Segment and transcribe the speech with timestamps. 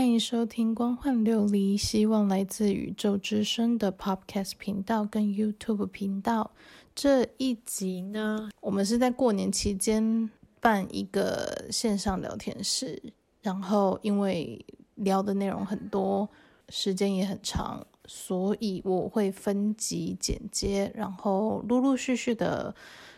[0.00, 6.52] 欢迎收听《光幻琉璃》，希望来自宇宙之声的 Podcast 频道跟 YouTube 频道。
[6.94, 16.26] 这一集呢，我们是在过年期间办一个线上聊天室，然后因为聊的内容很多，
[16.70, 22.74] 时间也很长，所以我会分集剪接，然后陆陆续续的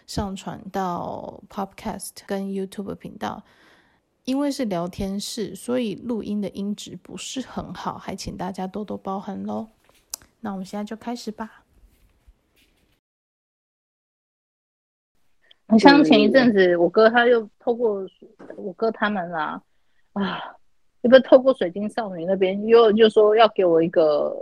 [0.08, 3.44] 上传到 Podcast 跟 YouTube 频道。
[4.24, 9.68] 因为是聊天室，所以录音的音质不是很好，还请大家多多包涵喽。
[10.40, 11.64] 那我们现在就开始吧。
[15.78, 18.06] 像前一阵子，我哥他又透过
[18.56, 19.60] 我哥他们啦，
[20.12, 20.38] 啊，
[21.00, 24.36] 又不是透过水晶少女那边又就说要给我一个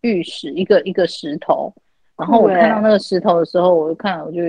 [0.00, 1.72] 玉石，一个一个石头。
[2.16, 4.40] 然后我看到那个石头的时候，我就看，我就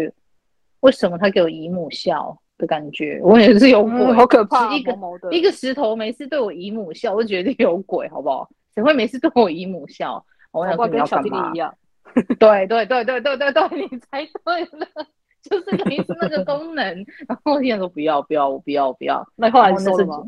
[0.79, 2.39] 为什么他给我姨母笑？
[2.57, 4.73] 的感觉，我也是有鬼，嗯、好可怕！
[4.75, 4.95] 一个
[5.31, 8.49] 一个石头没事对我姨母笑，我就觉得有鬼，好不好？
[8.73, 10.23] 谁会没事对我姨母笑？
[10.51, 11.51] 我想说你要干嘛？
[12.39, 14.87] 对对对对对对对，你猜对了，
[15.41, 16.85] 就是类似那个功能。
[17.27, 19.27] 然后我现在说不要不要，我不要不要。
[19.35, 20.25] 那后来说什么？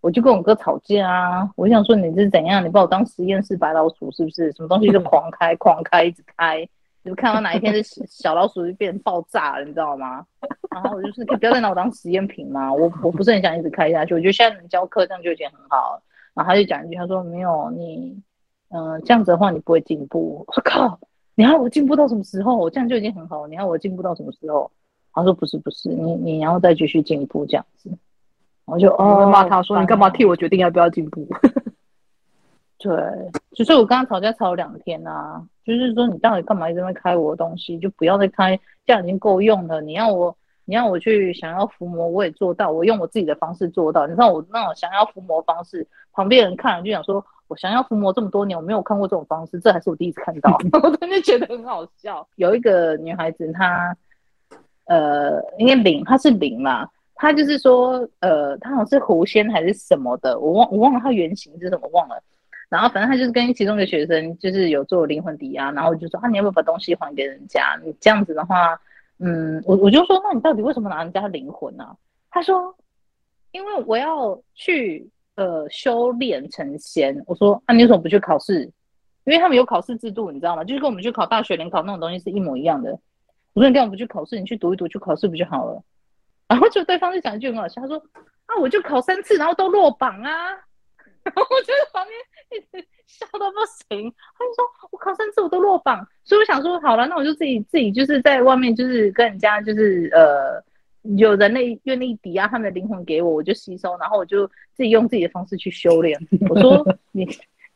[0.00, 1.50] 我就跟我哥吵架啊！
[1.56, 2.64] 我想说你这是怎样？
[2.64, 4.50] 你把我当实验室白老鼠是不是？
[4.52, 6.66] 什么东西就狂开狂开一直开。
[7.02, 10.24] 就看到哪一天是小老鼠就变成爆炸了，你知道吗？
[10.70, 12.72] 然后我就是可以不要再拿我当实验品吗？
[12.72, 16.02] 我我不是很想一直开下去，我觉得现在能教课这样就已经很好了。
[16.34, 18.22] 然后他就讲一句，他说没有你，
[18.68, 20.44] 嗯、呃，这样子的话你不会进步。
[20.46, 21.00] 我说靠，
[21.34, 22.56] 你要我进步到什么时候？
[22.56, 24.70] 我这样就已经很好了，你要我进步到什么时候？
[25.12, 27.90] 他说不是不是，你你要再继续进步这样子。
[28.66, 31.26] 我就哦骂他说你干嘛替我决定要不要进步？
[32.80, 32.90] 对，
[33.52, 35.46] 就是我刚刚吵架吵了两天啊。
[35.64, 37.78] 就是说，你到底干嘛一直在开我的东西？
[37.78, 39.80] 就不要再开，这样已经够用了。
[39.82, 42.72] 你让我，你让我去想要伏魔，我也做到。
[42.72, 44.06] 我用我自己的方式做到。
[44.06, 50.58] 你知道我那种想要伏魔方式，旁边人看了就想说，我想要伏魔这么多年，我没有看过这种方式，这还是我第一次看到。
[50.82, 52.26] 我真的觉得很好笑。
[52.36, 53.94] 有一个女孩子，她
[54.86, 62.20] 呃，应该灵，她是灵嘛，她就是说，呃，她好像是狐仙还是什么的，我忘我忘了她原型是什么，忘了。
[62.70, 67.76] 然后反正他就是跟其中一个学生，就是有做灵魂抵押，然后就说啊，你要不要把东西还给人家？
[67.84, 68.80] 你这样子的话，
[69.18, 71.96] 嗯，我我就说，那你到底为什么拿人家的灵魂呢、啊？
[72.30, 72.74] 他说，
[73.50, 77.20] 因为我要去呃修炼成仙。
[77.26, 78.70] 我说，啊、你为什么不去考试？
[79.24, 80.62] 因为他们有考试制度，你知道吗？
[80.62, 82.96] 就是跟我们去考大学联考那种东西是一模一样的。
[83.52, 84.38] 我说你干嘛不去考试？
[84.38, 85.82] 你去读一读，去考试不就好了？
[86.46, 87.96] 然后就对方就讲一句很好笑，他说
[88.46, 90.30] 啊，我就考三次，然后都落榜啊。
[91.22, 92.18] 然后我就在旁边
[93.06, 93.56] 笑到不
[93.88, 100.62] 行，他就说：“我考三次我都落榜，所以我想说，好了，那我就自己自己就是在外面，就是跟人家就是呃，
[101.16, 106.18] 有人类愿意抵押他们的灵魂给我，我就吸收，然后我就自己用自己的方式去修炼。”
[106.48, 107.26] 我说：“你，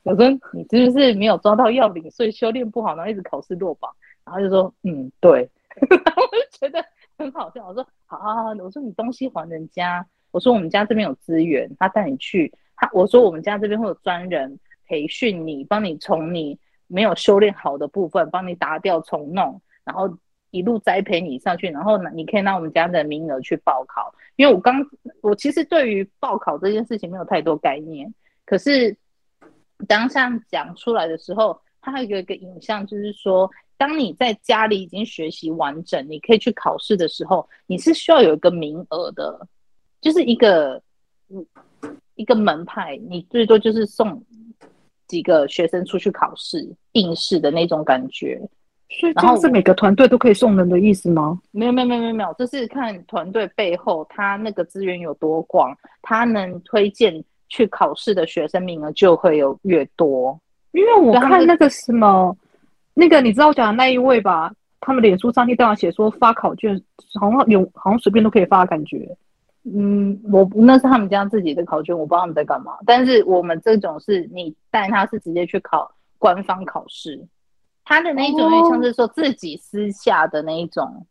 [0.05, 3.91] 我说你是不是没有抓到要领，所以修炼不好，然后一直考试落榜？”
[4.25, 5.51] 然后就说：“嗯，对。
[5.91, 6.85] ”然后我就觉得
[7.19, 7.67] 很好笑。
[7.67, 10.07] 我说：“好好好，我说你东西还人家。
[10.31, 20.13] 我说我们家这边有资源，他带你去。”他我说我们家这边会有专人培训你，帮你从你没有修炼好的部分帮你打掉重弄，然后
[20.51, 24.15] 一路栽培你上去，然后呢，你可以拿我们家的名额去报考。
[24.37, 24.85] 因为我刚
[25.21, 28.13] 我其实对于报考这件事情没有太多概念，
[28.45, 28.97] 可是
[29.89, 39.47] 当下讲出来的时候，它还有一个影像，就是说，当你在家里已经学习完整，你可以去考试的时候，你是需要有一个名额的，
[40.01, 40.83] 就是一个
[41.29, 41.47] 嗯。
[42.17, 44.23] 一个门派，你最多就是送
[45.07, 48.41] 几个学生出去考试，应试的那种感觉。
[48.91, 51.41] 所以这是每个团队都可以送人的意思吗？
[51.51, 60.39] 没有没有没有没有没有，这是看团队背后他那个资源有多广，他能推荐去考试的学生名额就会有越多。
[60.73, 62.37] 因为我看那个什么，
[62.95, 64.53] 那个你知道我讲的那一位吧？
[64.81, 66.81] 他们脸书上一段写说发考卷，
[67.19, 69.17] 好像有好像随便都可以发的感觉。
[69.65, 72.77] 嗯，我那是他们家自己的考卷，我不知道他们在干嘛。
[72.85, 77.27] 但是我们这种是你带他是直接去考官方考试，
[77.85, 81.07] 他的那一种有点像是说自己私下的那一种，哦、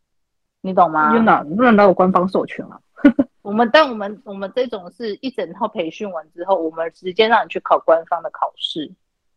[0.62, 1.18] 你懂吗？
[1.20, 2.80] 哪不能拿有官方授权啊？
[3.42, 8.92] 我们但我们我们这种是一整套培训完之后，我们直接让你去考官方的考试。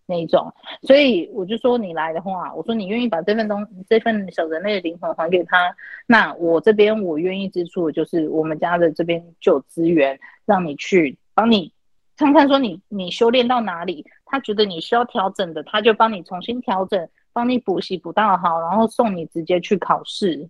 [0.06, 5.74] 那一种，所以我就说你来的话，我说你愿意把这份东这份小人类的灵魂还给他，
[6.06, 11.72] 那我这边我愿意支出的就是我们家的这边就有资源，让你去帮你
[12.16, 20.48] 看看说你你修炼到哪里，他觉得你需要调整的，他就帮你重新调整，帮你补习补到好，然后送你直接去考试。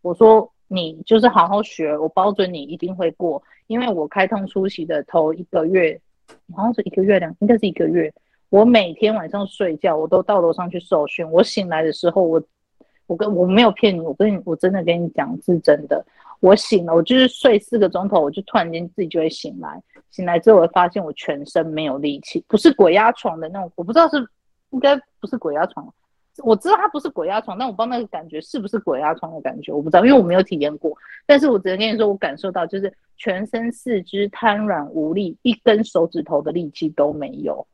[0.00, 6.00] 我说你就是好好学，我保准你一定会过，因为我开通出席的头一个月
[6.56, 8.10] 好像是一个月两，应该是一个月。
[8.48, 11.28] 我每天晚上睡觉，我都到楼上去受训。
[11.30, 12.42] 我醒来的时候，我
[13.06, 16.04] 我跟我没有骗你，我跟你我真的跟你讲是真的。
[16.40, 19.82] 我醒了，我就是睡四个钟头，我就突然间自己就会醒来。
[20.10, 24.18] 醒来之后，我发现我全身没有力气，不是鬼压床的那种，我不知道是
[24.70, 25.92] 应该不是鬼压床。
[26.44, 30.94] 我知道它不是鬼压床，但我不知道那个感觉是不是鬼压床的感觉，我不知道，因为我没有体验过。
[31.24, 37.66] 但是我只能跟你说，我感受到就是全身四肢瘫软无力，一根手指头的力气都没有。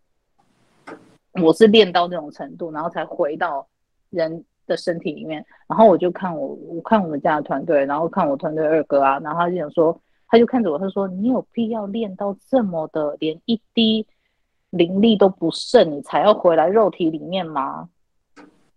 [1.41, 3.67] 我是练到那种程度，然后才回到
[4.11, 5.43] 人的身体里面。
[5.67, 9.99] 然后我就看我，我看我们家的团队，然后看我团队二哥啊，然后他就想说，
[10.29, 14.07] 他就看着我，他说：“你有必要练到这么的，连一滴
[14.69, 17.89] 灵力都不剩，你才要回来肉体里面吗？”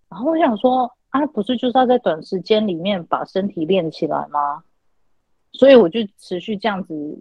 [0.07, 4.63] 然后我想说，啊，不是就是要在短时间里面把身体练起来吗？
[5.51, 7.19] 所以我就持续这样子，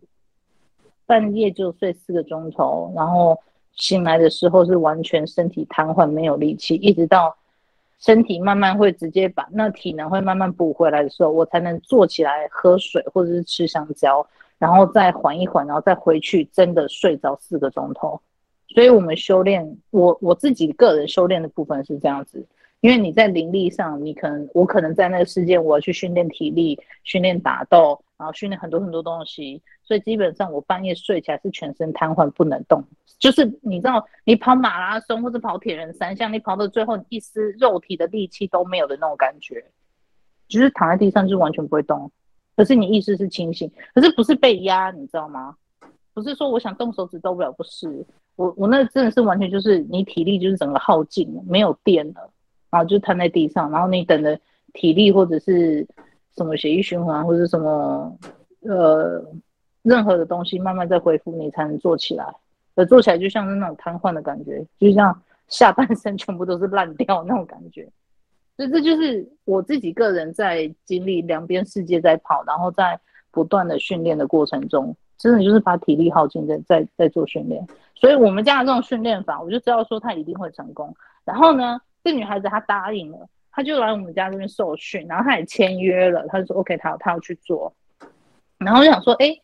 [1.06, 3.36] 半夜就睡四个钟头，然后。
[3.76, 7.36] 醒来的时候是完全身体瘫痪，没有力气，一直到
[7.98, 14.26] 身体慢慢会直接把那体能会慢慢补回来的时候，我才能坐起来喝水或者是吃香蕉，
[14.58, 18.20] 然后再缓一缓，然后再回去真的睡着四个钟头。
[18.68, 22.44] 所以，我们修炼，我我自己个人修炼的部分是这样子，
[22.84, 29.62] 因为你在灵力上，你可能我可能在那个世界，我要去训练体力，训练打斗，然后训练很多很多东西。
[29.82, 32.84] 所以基本上我半夜睡起来是全身瘫痪不能动，
[33.18, 39.64] 就是你知道你跑马拉松或者跑铁人三项，你跑到最后一丝肉体的力气都没有的那种感觉，
[40.46, 42.12] 就是躺在地上就完全不会动，
[42.54, 45.56] 可是你意识是清醒，可是不是被压，你知道吗？
[46.12, 48.04] 不是说我想动手指动不了，不是，
[48.36, 52.30] 我我那真的是完全就是你体力就是整个耗尽了，没有电了，
[52.74, 54.38] 然后就瘫在地上，然后你等着
[54.72, 55.86] 体力或者是
[56.36, 58.18] 什么血液循环或者什么
[58.62, 59.24] 呃。
[59.84, 62.24] 任何的东西慢慢再恢复，你才能做起来。
[62.74, 65.14] 而做起来就像是那种瘫痪的感觉，就像
[65.46, 67.86] 下半身全部都是烂掉那种感觉。
[68.56, 72.98] 所以这就是我自己个人在经历两边世界在跑，然后在
[73.30, 77.62] 不断的训练的过程中，真的就是把体力耗尽在在在做训练。
[77.94, 80.96] 所以我们家的这种训练法，我就知道说他一定会成功。
[81.26, 87.74] 然后呢，这女孩子她答应了，她就来我们家这边受训，然后她也签约了，她就说 OK，她她要去做。
[88.58, 89.36] 然后我就想说，哎。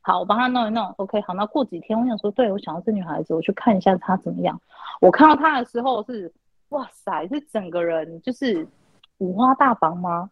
[0.00, 1.20] 好，我帮她弄一弄，OK。
[1.20, 4.58] 好，那过几天，我想说，对，我想要这女孩子，我去看一下她怎么样。
[5.02, 6.32] 我看到她的时候是，
[6.70, 8.66] 哇塞，这整个人就是
[9.18, 10.30] 五花大绑吗？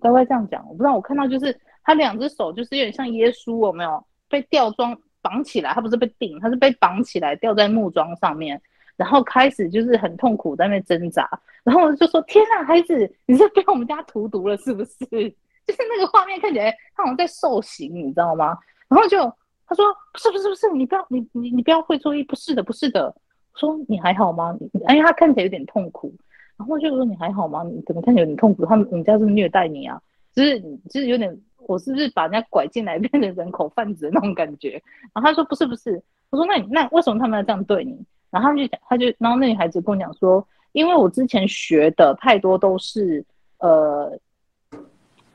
[0.00, 0.64] 该不会这样讲？
[0.68, 0.94] 我不知道。
[0.94, 5.72] 我看到就是她两只手就是有点像耶稣，有没有被吊装绑起来？
[5.72, 8.62] 她不是被顶，她是被绑起来吊在木桩上面，
[8.98, 11.26] 然后开始就是很痛苦在那挣扎。
[11.64, 14.96] 然后我就说：天哪，孩子，你是被我们家荼毒了是不是？
[15.66, 18.58] 就是那个画面看起来，他好像在受刑，你知道吗？
[18.88, 19.18] 然后就
[19.66, 23.14] 他说不是不是不是，你不要你你你不要会作意，不是的不是的。
[23.54, 24.56] 说你还好吗？
[24.60, 26.12] 你哎，他看起来有点痛苦。
[26.56, 27.62] 然后就说你还好吗？
[27.62, 28.66] 你怎么看起来有点痛苦？
[28.66, 30.00] 他们你家是虐待你啊？
[30.34, 34.82] 就是就是有点，我是不是把人家拐进来 变成人口贩子的那种感觉？
[35.12, 36.02] 然后他说不是不是。
[36.30, 37.98] 我说那你那为什么他们要这样对你？
[38.30, 43.24] 然后他就讲，他就然后那女孩子跟我讲说，因为我之前学的太多都是
[43.58, 44.18] 呃。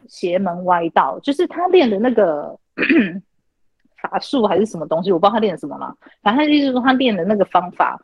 [0.05, 2.55] 邪门歪道，就是他练的那个
[3.99, 5.95] 法术还是什么东西，我不知道他练什么嘛。
[6.21, 7.99] 反正他就是说他练的那个方法，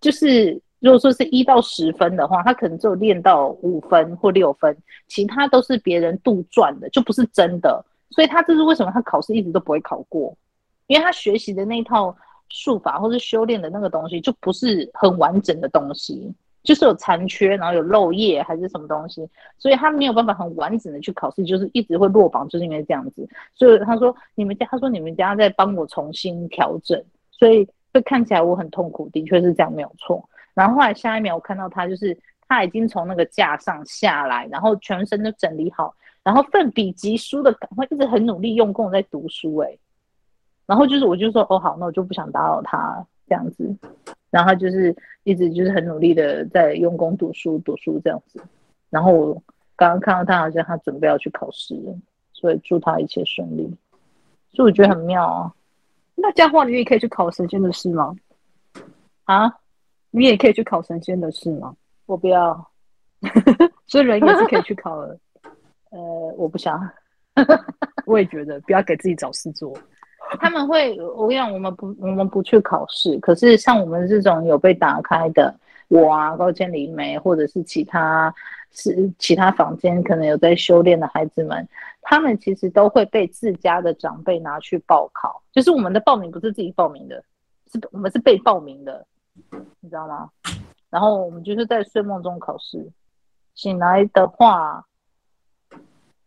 [0.00, 4.74] 就是如果说是一到十分的话，他可能只有练到五分或六分，
[5.08, 7.84] 其他都是别人杜撰的，就不是真的。
[8.10, 10.34] 所以他这是为什么他考试一直都不会考过，
[10.86, 12.16] 因为他学习的那套
[12.50, 16.32] 术法或是修炼的那个东西，就不是很完整的东西。
[16.62, 19.26] 就是有残缺，然后有漏液还是什么东西，
[19.56, 23.26] 所以他没有办法很完整的去考试，就是一直会落榜，就是因为这样子。
[23.54, 30.22] 所以他说你们家，他说你们家在帮我重新调整，所以会看起来我很痛苦，的确是这样没有错。
[30.52, 32.14] 然后后来下一秒我看到他，就是
[32.46, 39.78] 他已经从那个架上下来，然后全身都整理好，然后奋笔疾书的赶快一直很努力用功在读书，哎，
[40.70, 43.76] 然后就是我就说哦好，那我就不想打扰他这样子。
[44.30, 48.40] 然后他就是一直就是很努力的在用功读书读书这样子，
[48.88, 49.42] 然后我
[49.74, 51.92] 刚刚看到他好像他准备要去考试了，
[52.32, 53.68] 所以祝他一切顺利。
[54.52, 55.52] 所以我觉得很妙啊。
[56.14, 58.14] 那这样的话，你也可以去考神仙的试吗？
[59.24, 59.52] 啊？
[60.12, 61.74] 你也可以去考神仙的试吗？
[62.06, 62.70] 我不要。
[63.88, 65.18] 所以人也是可以去考的。
[65.90, 65.98] 呃，
[66.38, 66.88] 我不想。
[68.06, 69.76] 我也觉得不要给自己找事做。
[70.38, 73.18] 他们会，我跟你讲，我们不，我们不去考试。
[73.18, 75.54] 可是像我们这种有被打开的，
[75.88, 78.32] 我啊，高千里梅，或者是其他
[78.70, 81.66] 是其他房间可能有在修炼的孩子们，
[82.02, 87.22] 他们其实都会被自家的长辈拿去报考，就是我们的报名不是自己报名的，
[87.72, 89.04] 是我们是被报名的，
[89.80, 90.30] 你知道吗？
[90.90, 92.90] 然后我们就是在睡梦中考试，
[93.54, 94.84] 醒来的话，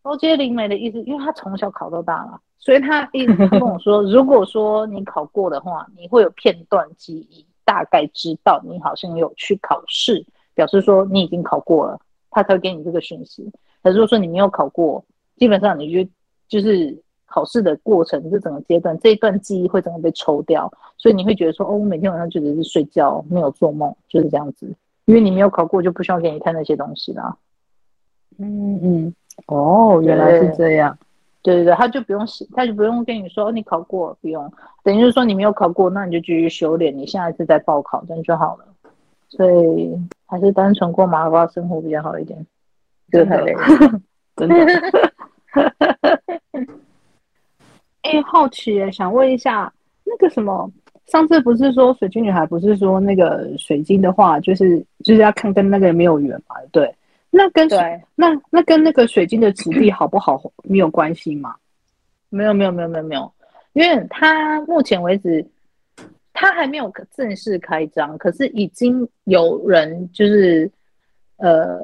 [0.03, 11.97] 高阶灵媒的意思，因为他从小考到大了，所以他一直跟我说， 如果说你考过的话，你会有片段记忆，大概知道你好像有去考试，表示说你已经考过了，
[12.29, 13.49] 他才会给你这个讯息。
[13.81, 15.03] 可是如果说你没有考过，
[15.37, 16.09] 基本上你就
[16.49, 24.75] 就是考试的过程这整个阶段，这一段记忆会整个被抽掉，所以你会觉得说，哦，我每天晚上就只是睡觉，没有做梦，就是这样子。
[25.05, 27.37] 因为你没有考过，就不需要给你看那些东西啦。
[28.37, 29.15] 嗯嗯。
[29.47, 30.97] 哦，原来是这样。
[31.41, 34.49] 对对对，他就不用写，他就不用跟你说，哦，你考过，不用。
[34.81, 38.65] 等于就是说你没有考过，那你就继续修炼，你下一次再报考，这样就好了。
[39.27, 39.93] 所以
[40.25, 42.45] 还是单纯过麻瓜生活比较好一点。
[43.11, 43.61] 这个太累了，
[44.37, 44.55] 真的。
[48.03, 49.71] 哎、欸，好奇哎，想问一下，
[50.05, 50.71] 那个什么，
[51.07, 56.93] 上次不是说水晶女孩，不是说那个水晶的话，就是就是要看跟那个没有缘嘛，对。
[57.35, 61.55] 那跟对，那那跟那个水晶的质地好不好没有关系吗？
[62.29, 63.33] 没有没有没有没有没有，
[63.73, 65.43] 因为他目前为止
[66.31, 70.69] 他还没有正式开张，可是已经有人就是
[71.37, 71.79] 呃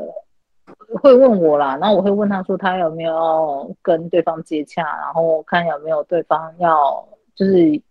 [1.02, 7.04] 会问我啦，然后我会问他说他有没有跟对方接洽，然后看有没有对方要
[7.34, 7.82] 就是。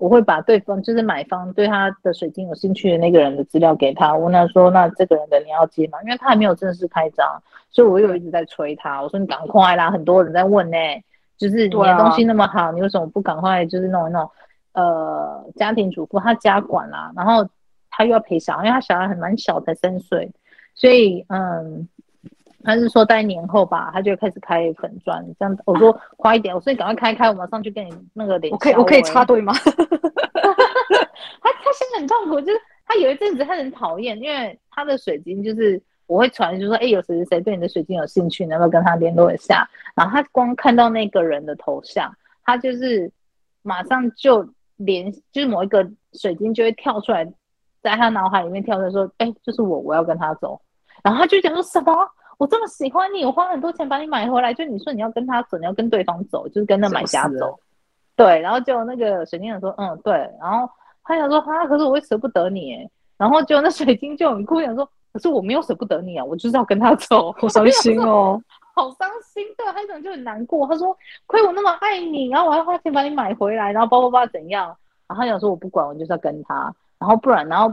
[0.00, 7.26] 我会把对方就是买方对他的水晶有兴趣的那个人的资料给他，我问他说：“那这个人的你要接吗？”因为他还没有正式开张，
[7.70, 9.02] 所以我又一直在催他。
[9.02, 11.04] 我说：“你赶快啦，很多人在问呢、欸，
[11.36, 14.28] 就是你的东西那么好，你为什么不赶快就是弄一弄？
[14.72, 17.46] 呃，家庭主妇他家管啦，然后
[17.90, 20.32] 他又要陪小孩，因为他小孩还蛮小，才三岁，
[20.74, 21.86] 所以嗯。”
[22.62, 25.56] 他是说在年后吧，他就开始开粉钻这样。
[25.64, 28.52] 我说快一点，我说你赶快开开，我马上去跟你那个脸。
[28.52, 29.52] 我可以我可以插队吗？
[31.42, 39.68] 他他现在很痛苦，就是他有一阵子他很讨厌，因为他的水晶就是我会传，就说哎、欸、有谁谁谁对你的水晶有兴趣，能不能跟他联络一下？
[39.94, 42.14] 然后他光看到那个人的头像，
[42.44, 43.10] 他就是
[43.62, 47.24] 马上就连就是某一个水晶就会跳出来，
[47.82, 50.60] 在他脑海里面跳出来说，哎、欸、就是我，我要跟他走。
[51.02, 51.92] 然后他就讲说什么？
[52.40, 57.60] 我这么喜欢你，我花很多钱把你买回来，就你说你要跟他走，你要跟对方走，就是跟那买家走。
[58.16, 60.14] 对，然后就那个水晶人说，嗯，对。
[60.40, 60.66] 然后
[61.04, 62.90] 他想说，啊，可是我会舍不得你，哎。
[63.18, 68.40] 然后就那水晶就很哭，想说，可是我没有舍不得你啊，我就是要跟他走，好伤心哦，
[68.74, 69.46] 好伤心。
[69.58, 70.66] 对，他可能就很难过。
[70.66, 74.74] 他说，亏我那么爱你，然后我还花钱把你买回来，然后包包包怎样？
[75.06, 76.74] 然后他想说，我不管，我就是要跟他。
[76.98, 77.70] 然后不然，然后。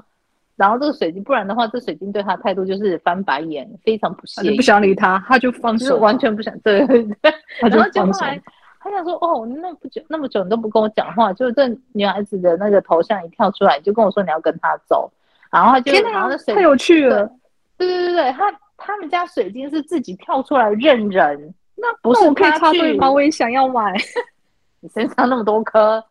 [0.58, 6.58] 然后这个水晶，不然的话，这水晶对他态度就是翻白眼，非常不屑，不想理他，他就放手，完全不想。
[6.62, 8.42] 对对对， 然后就后来，
[8.80, 15.08] 他想说，哦，那不久那么久你都不跟我讲话，就这女孩子的那个头像一跳出来，就跟我说你要跟他走，
[15.52, 17.30] 然后他就，然后那水太有趣了，
[17.78, 23.12] 对对对对，他他们家水晶是自己跳出来认人，那不是我可以插队吗？
[23.12, 23.94] 我也想要买，
[24.82, 26.04] 你身上那么多颗，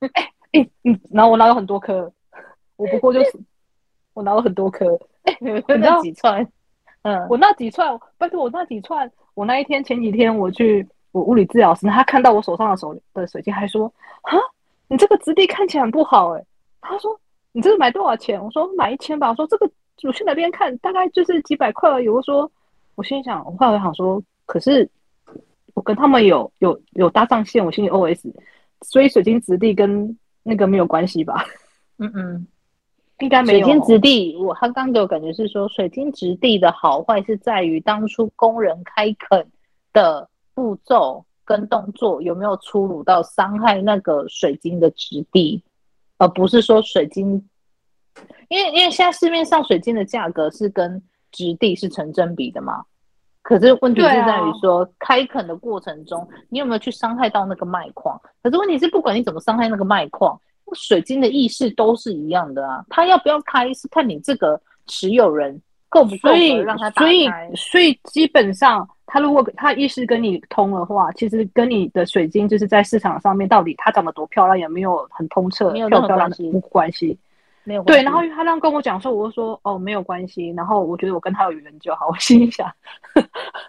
[0.00, 2.12] 哎哎嗯，然后我拿了很多颗，
[2.74, 3.38] 我不过就是。
[4.14, 4.86] 我拿了很多颗，
[5.24, 6.46] 哎、欸，你知道几串？
[7.02, 13.92] 嗯，我那几串，拜托我那几串，我那一天前几天我去我物理治疗师，他看到我手上的手的水晶，还说
[14.22, 14.38] 啊，
[14.86, 16.46] 你这个质地看起来很不好哎、欸。
[16.80, 17.18] 他说
[17.52, 18.42] 你这个买多少钱？
[18.42, 19.28] 我说买一千吧。
[19.30, 19.70] 我说这个
[20.04, 20.76] 我去哪边看？
[20.78, 22.08] 大概就是几百块而已。
[22.08, 22.50] 我说
[22.94, 24.88] 我心里想，我后来想说，可是
[25.74, 28.32] 我跟他们有有有搭上线，我心里 OS，
[28.82, 31.44] 所以水晶质地跟那个没有关系吧？
[31.98, 32.46] 嗯 嗯。
[33.22, 33.66] 应该没有。
[33.66, 39.46] 水晶质地，我他刚给我感觉是说，水晶质地的好坏是在于当初工人开垦
[39.92, 45.62] 的步骤跟动作有没有粗鲁到伤害那个水晶的质地，
[46.18, 47.48] 而不是说水晶，
[48.48, 52.84] 因为因为现在市面上水晶的价格是跟质地是成正比的嘛。
[53.42, 58.20] 可是问题是在于说，开垦的过程中，你有没有去伤害到那个脉矿？
[58.42, 60.40] 可是问题是，不管你怎么伤害那个脉矿。
[60.74, 66.30] 水晶的意识都是一样的啊，他要不要开是看你这个持有人够不够
[66.64, 67.04] 让他打开。
[67.04, 77.18] 所以，所以，所以基本上，他如果他意识跟你通的话，其实跟你的水晶就是在市场上面到底它长得多漂亮，有没有很通彻，没有任何关系，没关系，
[77.64, 78.00] 没有关系。
[78.00, 80.48] 对，然后他这样跟我讲说，我就说哦，没有关系。
[80.56, 82.66] 然后我觉得我跟他有缘就好，我心想，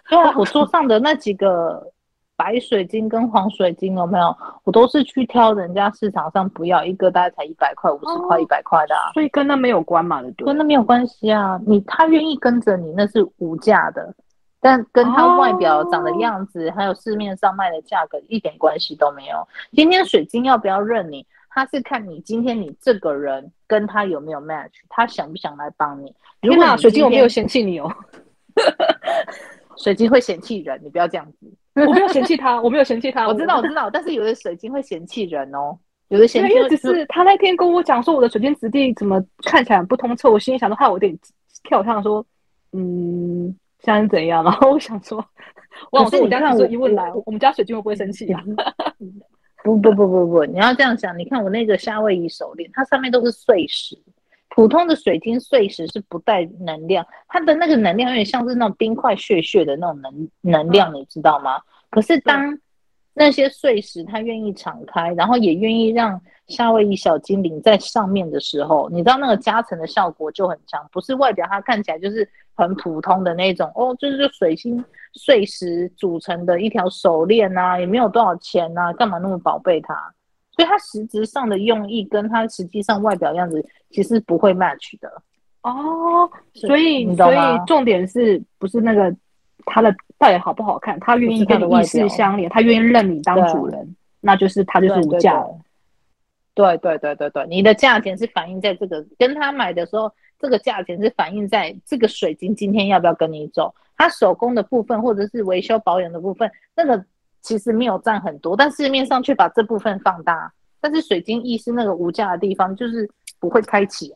[0.08, 1.92] 对啊，我桌上的那几个。
[2.36, 4.36] 白水晶跟黄水晶有没有？
[4.64, 9.12] 我都是去挑人家市场上不要一个，大概才一百块、五十块、一百块的啊。
[9.12, 10.46] 所以跟那没有关嘛，对不对？
[10.46, 11.60] 跟那没有关系啊。
[11.66, 14.14] 你他愿意跟着你，那是无价的。
[14.60, 19.46] 但跟他外表长的样子，还有市面上卖的价格一点关系都没有。
[19.72, 26.14] 今天水晶要不要认你，他是看你今天你这个人跟他有没有 match，他想不想来帮你。
[26.40, 27.92] 如果水晶我没有嫌弃你哦，
[29.76, 31.52] 水晶会嫌弃人，你不要这样子。
[31.74, 33.26] 我没有嫌弃他，我没有嫌弃他。
[33.28, 35.76] 我知道，我知道，但是有的水晶会嫌弃人哦。
[36.08, 41.18] 有的嫌弃，因为只是他那天跟我讲说我的水晶质地怎么看起来不通彻，我心里想的话我有点
[41.64, 42.24] 跳跳说，
[42.72, 44.44] 嗯，现怎样？
[44.44, 45.24] 然后我想说，
[45.90, 48.42] 我说你家水晶一问来，我们家水晶会不会生气啊？
[49.64, 53.98] 不不不不不，你要这样想，你看我那个夏威夷手链，它上面都是碎石，
[54.54, 61.60] 普通的水晶碎石是不带能量，它的那个能量有点像是那种冰块屑屑的那种能能量，你知道吗？
[61.90, 62.56] 可是当
[63.14, 74.84] 那些碎石，它愿意敞开，然后也愿意让夏威夷小精灵在上面的时候，你知道那个加成的效果就很强，不是外表它看起来就是很普通的那种哦，就是水晶
[75.14, 80.13] 碎石组成的一条手链啊，也没有多少钱啊，干嘛那么宝贝它？
[80.54, 85.10] 所以它实质上的用意跟它实际上外表样子其实不会 match 的
[85.62, 89.14] 哦，所以所以重点是不是那个？
[89.66, 91.00] 他的到底好不好看？
[91.00, 95.58] 他愿意跟你意识相连，他愿意认你当主人，那就是他就是无价了。
[96.54, 103.74] 对对对对对，你的价钱是反映在这个跟他买的时候，这个价钱是反映在这个水晶今天要不要跟你走。
[103.96, 107.02] 他手工的部分或者是维修保养的部分，那个
[107.44, 110.52] 其实没有占很多，但市面上却把这部分放大。
[110.80, 113.08] 但是水晶意是那个无价的地方，就是
[113.38, 114.12] 不会开启。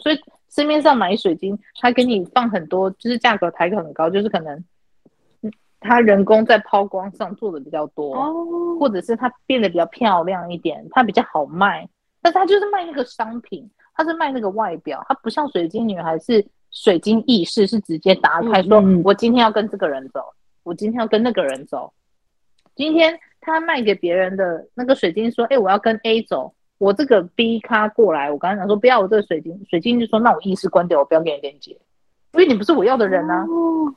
[0.00, 4.64] 所以市面上买水晶，他给你放很多，就是价格抬得很高，就是可能。
[5.84, 8.78] 它人工在抛光上做的比较多，oh.
[8.78, 11.88] 或者是它变得比较漂亮一点，它比较好卖。
[12.20, 20.20] 但是它就是卖那个商品，它是卖那个外表，它不像水晶女孩是水晶意识，是直接打开说，嗯、我今天要跟这个人走，
[20.62, 21.92] 我今天要跟那个人走。
[22.74, 31.72] 今天他卖给别人的那个水晶说，哎、欸，我要跟 A 走，我这个 B 咖过来，我刚才讲说不要我这个水晶，水晶就说那我意识关掉，我不要给你连接，
[32.32, 33.44] 因为你不是我要的人啊。
[33.46, 33.92] Oh.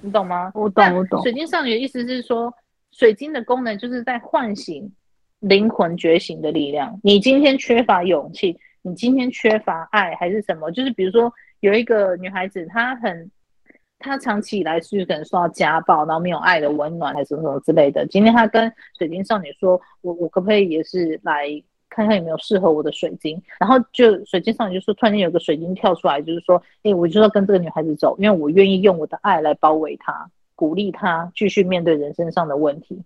[0.00, 0.52] 你懂吗？
[0.54, 1.22] 我懂，我懂。
[1.22, 2.52] 水晶少女的意思是说，
[2.92, 4.92] 水晶的功能就是在唤醒
[5.40, 7.00] 灵魂觉醒的力量。
[7.02, 10.70] 你今天缺乏勇气，你今天缺乏爱，还是什么？
[10.72, 13.30] 就是比如说，有一个女孩子，她很，
[14.04, 18.06] 他长期以来是可能受到家暴，然后没有爱的温暖，还是什么什么之类的。
[18.06, 21.48] 今天他跟水晶少女说：“我我可不可以也是来？”
[21.90, 33.00] 看看有没有适合我的水晶，然后就水晶上就说，突然间有个水晶跳出来，就是说，哎，我就要跟这个女孩子走，因为我愿意用我的爱来包围她，鼓励她继续面对人生上的问题。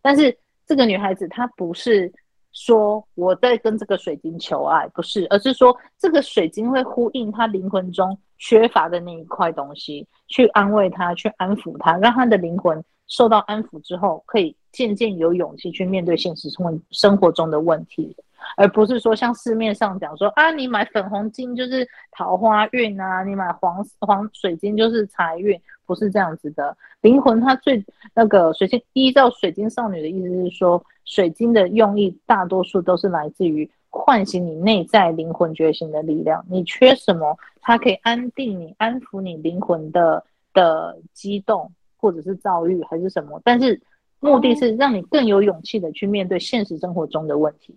[0.00, 0.34] 但是
[0.66, 2.10] 这个女孩子她不是
[2.56, 14.56] 说我在跟这个水晶求爱，不是，而是说这个水晶会呼应他灵魂中缺乏的那一块东西，去安慰他，去安抚他，让他的灵魂受到安抚之后，可以。
[14.72, 18.14] 渐渐有勇气去面对现实生生活中的问题，
[18.58, 26.76] 而不是说像市面上讲说啊，你买粉红晶就是桃花运啊，你买黄黄水晶就是财运，不是这样子的。
[27.00, 27.82] 灵魂它最
[28.14, 36.44] 那个水晶，依照水晶少女的意思是说，水晶的用意大多数都是来自于唤醒你内在灵魂觉醒的力量。
[36.50, 43.80] 你缺什么，它可以安定你、安抚你灵魂的的激动，或者是遭遇，还是什么，但是。
[44.18, 47.76] 目的是让你更有勇气的去面对现实生活中的问题，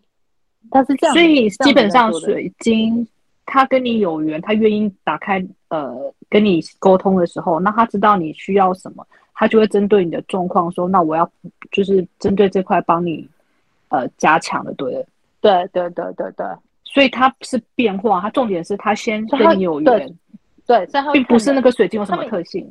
[0.71, 1.13] 它是这样。
[1.13, 3.05] 所以基本上水晶，
[3.45, 5.93] 它跟你有缘，它愿意打开呃
[6.29, 9.05] 跟你沟通的时候，那他知道你需要什么，
[9.39, 11.31] 他就会针对你的状况说，那我要
[11.71, 13.25] 就是针对这块帮你
[13.87, 14.91] 呃加强的，对
[15.39, 16.45] 对对对对对。
[16.83, 20.13] 所以它是变化，它重点是他先跟你有缘，
[20.67, 22.69] 对，并不是那个水晶有什么特性。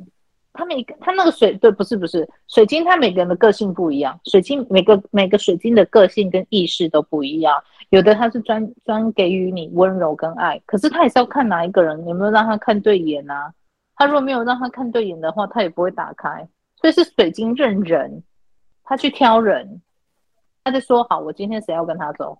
[0.53, 4.19] 他每个他那个水对，不是不是水晶，它每个人的个性不一样。
[4.25, 7.55] 水晶每个每个水晶的个性跟意识都不一样，
[7.89, 13.51] 有的它是专专给予你温柔跟爱，可是他也是要看哪一个人有没有让他看对眼啊。
[13.95, 16.47] 他如果没有让他看对眼的话，他也不会打开。
[16.79, 18.23] 所以是水晶认人，
[18.83, 19.81] 他去挑人，
[20.63, 22.39] 他就说好，我今天谁要跟他走。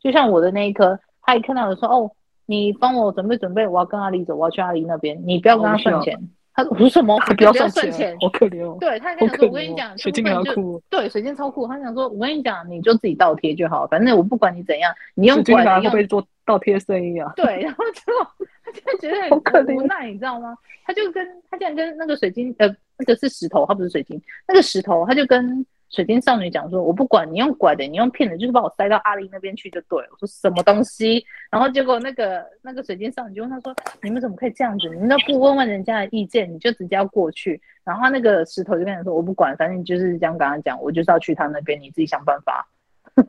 [0.00, 2.10] 就像我的那一颗，他一看到我说哦，
[2.46, 6.18] 你帮我准备准备，我要跟阿里走，我要去阿里那边，你不要跟他算钱。
[6.52, 7.16] 他说什么？
[7.36, 8.76] 不要算钱，好可怜哦。
[8.80, 11.66] 对，他跟他说：“我跟你讲，水晶超酷。”对，水晶超酷。
[11.66, 17.32] 他想说：“我跟你讲，你就自己倒贴就好，反正我不管你怎样，你用管的用。”会不会做倒贴生意啊？
[17.36, 18.26] 对，然后之后
[18.64, 20.54] 他就觉得很无奈，你知道吗？
[20.84, 22.68] 他就跟他竟然跟那个水晶，呃，
[23.00, 30.08] 那个是石头，它不是水晶，那个石头，他就跟水晶少女讲说，我不管你用拐的，你用骗的，就是把我塞到阿玲那边去就对了。
[30.12, 31.24] 我说什么东西？
[31.50, 34.88] 然后结果那个那个水晶少女就问他说，你们怎么可以这样子？
[34.90, 37.60] 你们都不问问人家的意见，你就直接要过去？
[37.82, 42.68] 然后那个石头就跟他说，我不管，反正你就是这样跟他讲，我就是要去他那边，你自己想办法。
[43.16, 43.28] 我就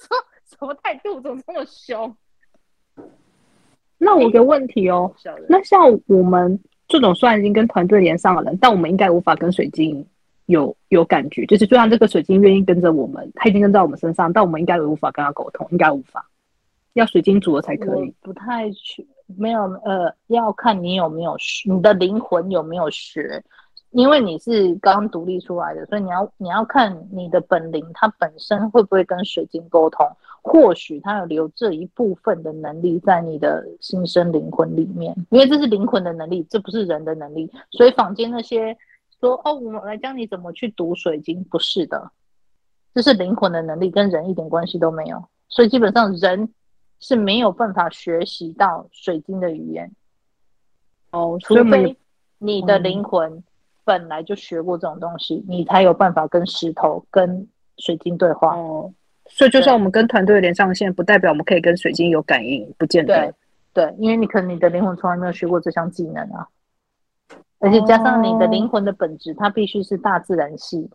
[0.00, 2.16] 说什么态度，怎么这么凶？
[3.98, 5.14] 那我有个问题哦，
[5.48, 6.58] 那像我们
[6.92, 10.06] 这种虽然已经跟团队连上了人，但我们应该无法跟水晶
[10.44, 16.28] 有有感觉，就是就算这个水晶愿意跟着我们，它已经跟在我们身上，但我们应该无法跟他沟通，应该无法，
[16.92, 18.14] 要水晶组了才可以。
[18.20, 19.06] 不太去，
[19.38, 23.42] 没有呃，要看你有没有学，你的灵魂有没有学。
[23.92, 30.06] 因为你是刚独立出来的，所以你要你要看你的本灵，它本身会不会跟水晶沟通？
[30.40, 37.50] 或许它有留这一部分的能力在你的新生灵魂里面，因为这是灵魂的能力，这不是人的能力。
[37.70, 38.76] 所以坊间那些
[39.20, 42.10] 说哦，我们来教你怎么去读水晶，不是的，
[42.94, 45.22] 这是灵魂的能力，跟人一点关系都没有。
[45.48, 46.48] 所以基本上人
[46.98, 49.92] 是没有办法学习到水晶的语言
[51.10, 51.96] 哦，除非
[52.38, 53.44] 你的灵魂。
[53.84, 58.56] 本来就学过这种东西，你才有办法跟石头、跟水晶对话。
[58.56, 58.92] 哦，
[59.26, 63.32] 所以就算我们跟团队连上线，不代表我们可以跟水晶有感应，不见得。
[63.72, 66.46] 对，对，因为你可能你的灵魂从来没有学过这项技能啊，
[67.58, 70.90] 而且加上你的灵魂的本质，它必须是大自然系、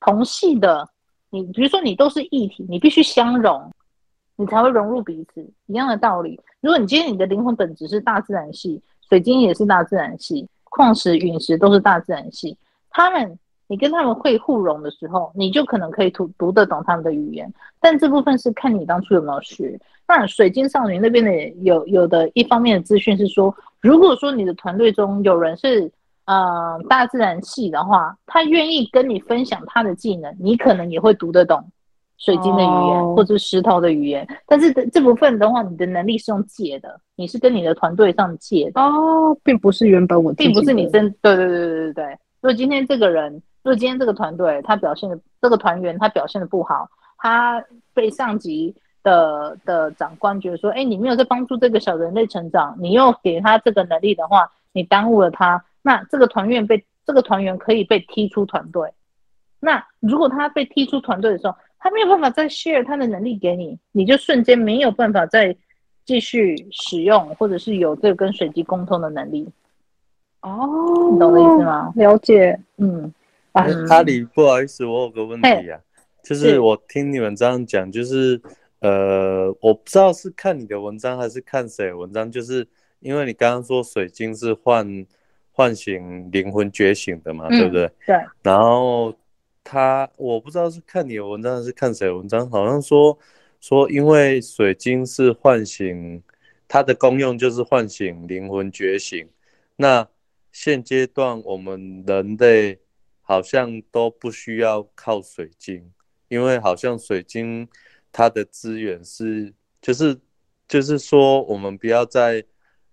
[0.00, 0.88] 同系的。
[1.30, 3.70] 你比如说，你都是一体，你必须相融，
[4.36, 5.44] 你才会融入彼此。
[5.66, 10.48] 一样的道理，如果你今天你的灵魂本质是大自然系，水晶也是大自然系。
[10.74, 12.56] 矿石、陨石都是大自然系，
[12.90, 17.52] 他们你跟他们会互融的时候，你就可能可以读读得懂他们的语言。
[17.80, 19.78] 但这部分是看你当初有没有学。
[20.08, 25.88] 那水晶少女那边的有有的一方面的资讯是说，如果说你的团队中有人是
[26.24, 31.70] 呃大自然系的话，他愿意跟你分享他的技能，你可能也会读得懂。
[32.24, 33.16] 水晶的语言，oh.
[33.16, 42.04] 或者石头的语言，但是这部分的话，你的能力是用借的，你是跟你的团队上借的哦，oh, 并不是原本我，并不是你真对对对对对对。
[42.40, 43.30] 如果今天这个人，
[43.62, 58.90] 如果今天这个团队他表现的这个团员他表现的不好，他被上级的的长官觉得说，哎，你没有在帮助这个小人类成长，你又给他这个能力的话，你耽误了他，那这个团员被这个团员可以被踢出团队。
[59.60, 61.54] 那如果他被踢出团队的时候，
[61.84, 65.54] 他没有办法再 share 他的能力给你，你就瞬间没有办法再
[66.06, 69.46] 继续使用，或者是有这个跟水晶沟通的能力。
[70.40, 71.92] 哦，你懂我的意思吗？
[71.94, 72.58] 了解。
[72.78, 73.12] 嗯，
[73.52, 75.78] 啊，阿里，不好意思，我有个问题啊，
[76.22, 78.40] 就是我听你们这样讲，就是
[78.80, 82.66] 呃，我不知道是看你的文章还是看谁的文章，就是
[83.00, 85.04] 因为你刚刚说水晶是唤
[85.52, 87.90] 唤醒灵魂觉醒的嘛，嗯、对不对？
[88.06, 88.16] 对。
[88.42, 89.14] 然后。
[89.64, 93.18] 他我不知道是看你的文章还是看谁的文章，好像说
[93.62, 96.22] 说因为水晶是唤醒，
[96.68, 99.26] 它的功用就是唤醒灵魂觉醒。
[99.76, 100.06] 那
[100.52, 102.78] 现阶段我们人类
[103.22, 105.90] 好像都不需要靠水晶，
[106.28, 107.66] 因为好像水晶
[108.12, 110.20] 它的资源是就是
[110.68, 112.44] 就是说我们不要再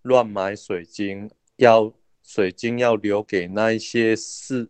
[0.04, 4.70] 乱买水晶，要水晶要留给那一些是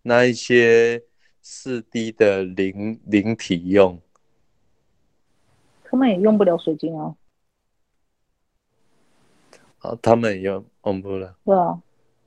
[0.00, 1.02] 那一些。
[1.46, 4.00] 四 D 的灵灵体用，
[5.84, 7.14] 他们也用不了水晶哦。
[9.76, 11.34] 好，他们也用用不了。
[11.44, 11.78] 对啊，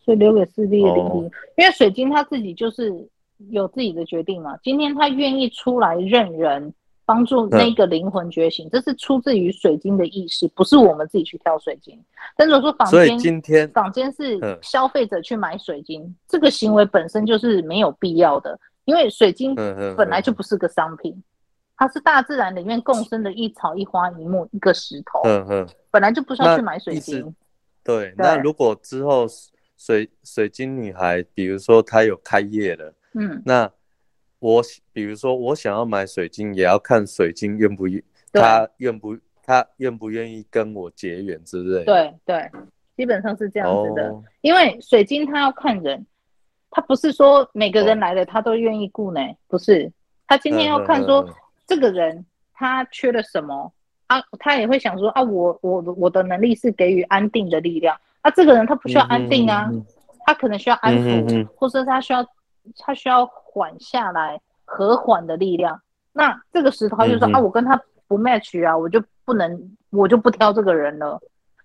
[0.05, 3.09] 所以留给四 D 的灵体，哦、因为水晶他自己就是
[3.49, 4.55] 有自己的决定嘛。
[4.61, 6.71] 今天他愿意出来认人，
[7.03, 11.99] 帮助那个灵魂觉醒，嗯、这是出自于水晶的意识，不是我们自己去挑水晶。
[12.35, 18.59] 但如果说坊间，所以今天坊间是消费者去买水晶，嗯、这个行为本身就是没有必要的。
[18.87, 19.53] 因为水晶
[19.97, 21.23] 本来就不是个商品，嗯嗯嗯、
[21.75, 27.21] 它是大自然里面共生的一草一花一木一个石头，嗯嗯、本来就不需要去买水晶。
[27.83, 29.27] 对，对那如果之后
[29.75, 33.69] 水水晶女孩，比如说她有开业了，嗯，那
[34.39, 41.85] 我比如说我想要买水晶，也要看水晶愿不愿，对她愿不她愿不愿意跟我结缘之类的。
[41.85, 42.51] 对对，
[42.95, 46.05] 基本上是这样子的，哦、因为水晶它要看人。
[46.69, 49.91] 他不是说每个人来了他都愿意雇呢，哦、不是。
[50.27, 51.25] 他今天要看说
[51.65, 53.71] 这个人他缺了什么
[54.07, 59.69] 啊，他也会想说啊，我我我的能力是给予安定的力量，啊，这个人他不需要安定啊，
[60.25, 62.25] 他可能需要安抚，或者他需要
[62.77, 65.81] 他需要缓下来和缓的力量。
[66.13, 71.19] 那这个时候他就说、啊，我跟他不 match 啊，我就不能，我就不挑这个人了。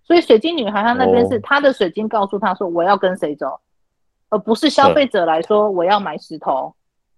[0.05, 3.59] 所以水晶女孩她那边是她、哦、的水晶告诉她说，我要跟谁走。
[4.33, 6.75] 而不是消费者来说我要买石头，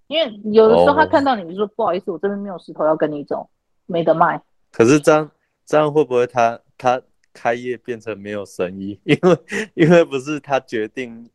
[0.09, 1.71] 因为有的时候他看到你，就说、oh.
[1.77, 3.49] 不好意思，我这边没有石头要跟你走，
[3.87, 4.43] 没得卖。
[4.73, 5.31] 可是这样
[5.65, 7.01] 这样会不会他他
[7.33, 8.99] 开业变成没有生意？
[9.07, 9.39] 因为
[9.75, 11.31] 因为不是他决定，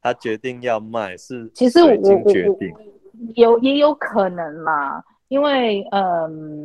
[0.00, 1.96] 他决定要卖，是其实我
[2.30, 2.80] 决定我
[3.34, 6.64] 有也有可能嘛，因为嗯，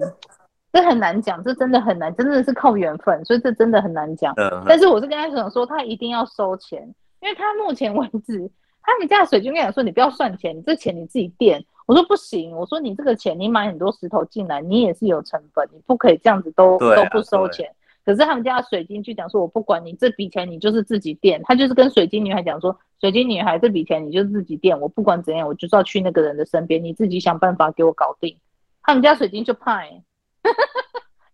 [0.71, 4.31] 这很难讲，这真的很难，真的是靠缘分，所以这真的很难讲。
[4.37, 6.87] 嗯、但是我是跟他讲说，他一定要收钱，
[7.23, 8.51] 因为他目前为止。
[8.85, 28.37] 他们家的水晶跟你说：“你不要算钱，你这钱你自己垫。”我说：“不行，我说你这个钱，你买很多石头进来，你也是有成本，你不可以这样子都、啊、都不收钱。”可是他们家的水晶就讲说：“我不管你这笔钱，你就是自己垫。”他就是跟水晶女孩讲说：“水晶女孩这笔钱你就自己垫，我不管怎样，我就是要去那个人的身边，你自己想办法给我搞定。”
[28.83, 30.03] 他们家水晶就怕哎，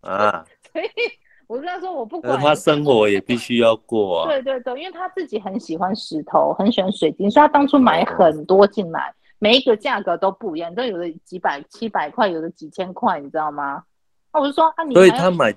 [0.01, 0.87] 啊， 所以。
[1.49, 2.39] 我跟他说，我不管。
[2.39, 4.27] 他生活也必须要过啊。
[4.27, 13.83] 对对对，因为他自己很喜欢石头，很喜欢水晶，所以他当初买很多进来，每一个价格都不一样，都有的几百、七百块，有的几千块，你知道吗？
[14.31, 14.93] 那我就说，啊，你。
[14.93, 15.51] 所以他买，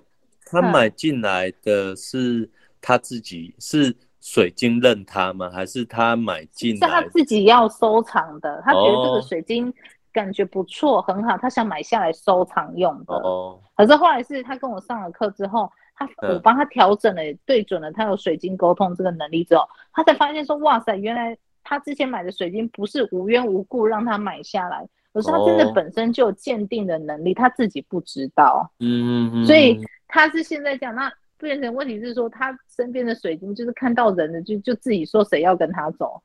[0.47, 2.51] 他买进来的是
[2.81, 5.51] 他自己，是水晶认他吗？
[5.51, 6.75] 还是他买进？
[6.75, 9.71] 是他自己要收藏的，他觉得这个水晶。
[10.15, 13.15] 感觉不错，很好，他想买下来收藏用的。
[13.15, 13.59] 哦。
[13.75, 15.73] 可是后来是他跟我上了课之后，
[16.07, 28.71] 他我帮他调整了，对准了他有水晶沟通这个能力之后，他才发现说，哇塞，原来他之前买的水晶不是无缘无故让他买下来，而是他真的本身就有鉴定的能力，他自己不知道。
[28.81, 29.47] 嗯嗯。
[29.47, 36.23] 所以他是现在讲，那变成问题是说，他身边的水晶就是看到人的就就自己说谁要跟他走。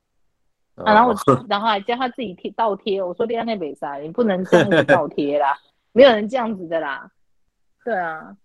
[0.76, 3.02] 啊，然后我，然后还叫他自己贴倒贴。
[3.02, 5.58] 我说恋爱那北塞，你不能这样子 倒贴啦，
[5.92, 7.10] 没有人这样子的啦。
[7.84, 8.36] 对啊，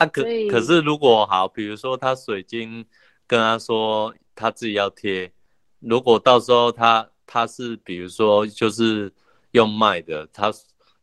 [0.00, 2.84] 啊可可是如果好，比如说他水晶
[3.26, 5.30] 跟他说他自己要贴，
[5.78, 9.12] 如果到时候他他是比如说就是
[9.50, 10.50] 用卖的，他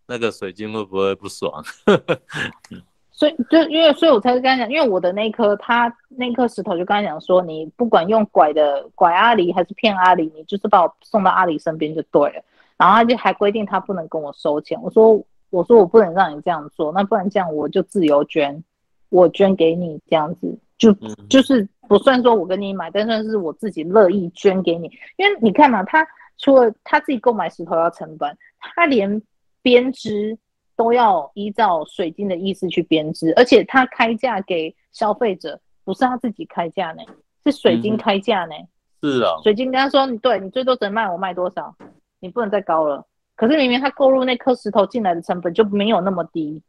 [0.07, 1.63] 那个水晶会不会不爽？
[3.11, 12.43] 所以就因为，所以我才跟他讲，因为我的那颗他那颗石头就跟他讲说，你不管用拐的拐阿里还是骗阿里，你就是把我送到阿里身边就对了。
[12.77, 14.79] 然后他就还规定他不能跟我收钱。
[14.83, 18.63] 我说我说我不能让你这样做，那不然这样我就自由捐，
[19.09, 20.93] 我捐给你这样子，就
[21.29, 24.89] 就是不算说我跟你买，但算是我自己乐意捐给你。
[25.17, 29.21] 因为你看嘛，他除了他自己购买石头要成本，他连
[29.61, 30.37] 编织。
[30.77, 37.01] 都要依照水晶的意思去编织，而且他开价给消费者，不是他自己开价呢，
[37.43, 38.53] 是水晶开价呢。
[39.01, 41.75] 嗯、是啊，水晶跟他说，你对你最多只能卖我卖多少，
[42.19, 43.03] 你不能再高了。
[43.35, 46.61] 可是明明他购入那颗石头进来的成本就没有那么低，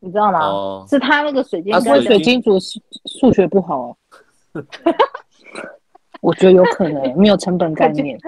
[0.00, 0.40] 你知道吗？
[0.40, 3.96] 哦、是他那个水晶，是水晶族数数学不好、哦，
[6.20, 8.18] 我觉得有可能没有成本概念。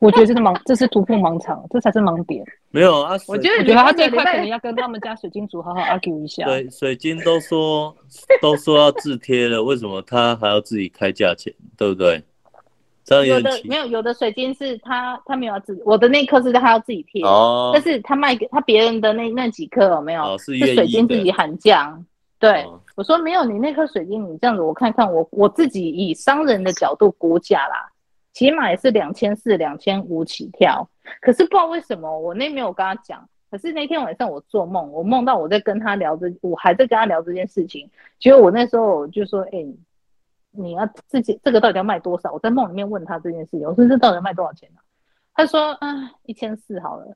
[0.00, 2.44] 我觉得这是盲，这是突破盲场，这才是盲点。
[2.70, 6.44] 没有啊，我觉得我觉得他这块可能要跟他们家水晶组好好 argue 一下。
[6.44, 7.92] 对，水晶都说
[8.40, 11.52] 都说要自贴了，为什么他还要自己开价钱？
[11.76, 12.22] 对不对？
[13.24, 20.22] 有的没有，有的水晶是他他没有要自，我的那颗是他要自己贴哦，但是他卖给他别人的那那几颗有没有？
[20.22, 21.98] 哦、是，是水晶自己喊价。
[22.38, 27.88] 对，哦、我说没有，你那颗水晶你这样子，我看看我我自己以商人的角度估价啦。
[28.32, 30.88] 起码也是两千四、两千五起跳，
[31.20, 33.28] 可是不知道为什么我那没有跟他讲。
[33.50, 37.90] 可是那天晚上我做梦，我梦到我在跟他聊这，我还在跟他聊这件事情。
[38.20, 39.74] 结果我那时候就说：“哎、欸，
[40.50, 44.84] 你要自己这个到底要卖多少？”我在梦里面问他这件事情，我说：“这到底要卖多少钱呢、啊？”
[45.34, 47.06] 他说：“啊，一千四好了。”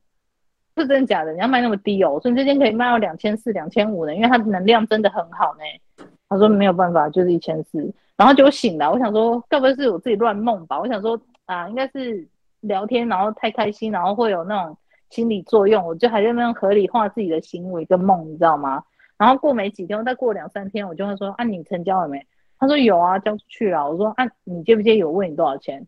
[0.75, 1.33] 是真的假的？
[1.33, 2.12] 你要卖那么低哦？
[2.12, 10.81] 我说：“你这件可以卖到两千四、两千五的，因为它的能量真的很好呢。”他说：“没有办法，就是一千四。”然后就醒了，我想说，该不会是我自己乱梦吧？
[10.81, 12.27] 我想说啊，应该是
[12.61, 14.77] 聊天，然后太开心，然后会有那种
[15.11, 18.83] 心理作用，我就还在那样合理化自己的行为跟梦，你知道吗？
[19.18, 22.25] 然后过没几天，再过两三天，我就会说啊，你成交了没？
[22.62, 23.90] 他说有啊，交出去了。
[23.90, 25.85] 我说啊，你介不介意我问你多少钱？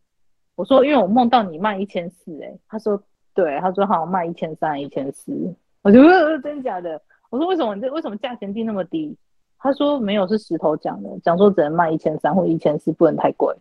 [0.56, 3.00] 我说因为我梦到你卖一千四，哎，他说
[3.32, 7.00] 对，他说好卖一千三、一千四，我就问真假的？
[7.30, 9.16] 我说为什么你这为什么价钱定那么低？
[9.56, 13.54] 他说没有，是石头讲的，讲说只能卖一千三或一千四，不能太贵。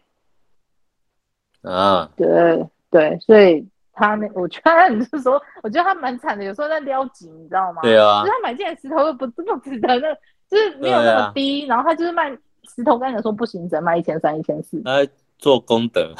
[1.61, 7.83] 啊，对对，所以他那我觉得你是说，我觉得他蛮惨的，有时候在撩紧，你知道吗？
[7.83, 10.11] 对啊，就是他买进来石头又不这么值得，那
[10.49, 14.81] 就是没有那么低，啊、然后他就是卖石头，跟你说不行，只能卖一千三、一千四。
[14.85, 16.13] 来做功德。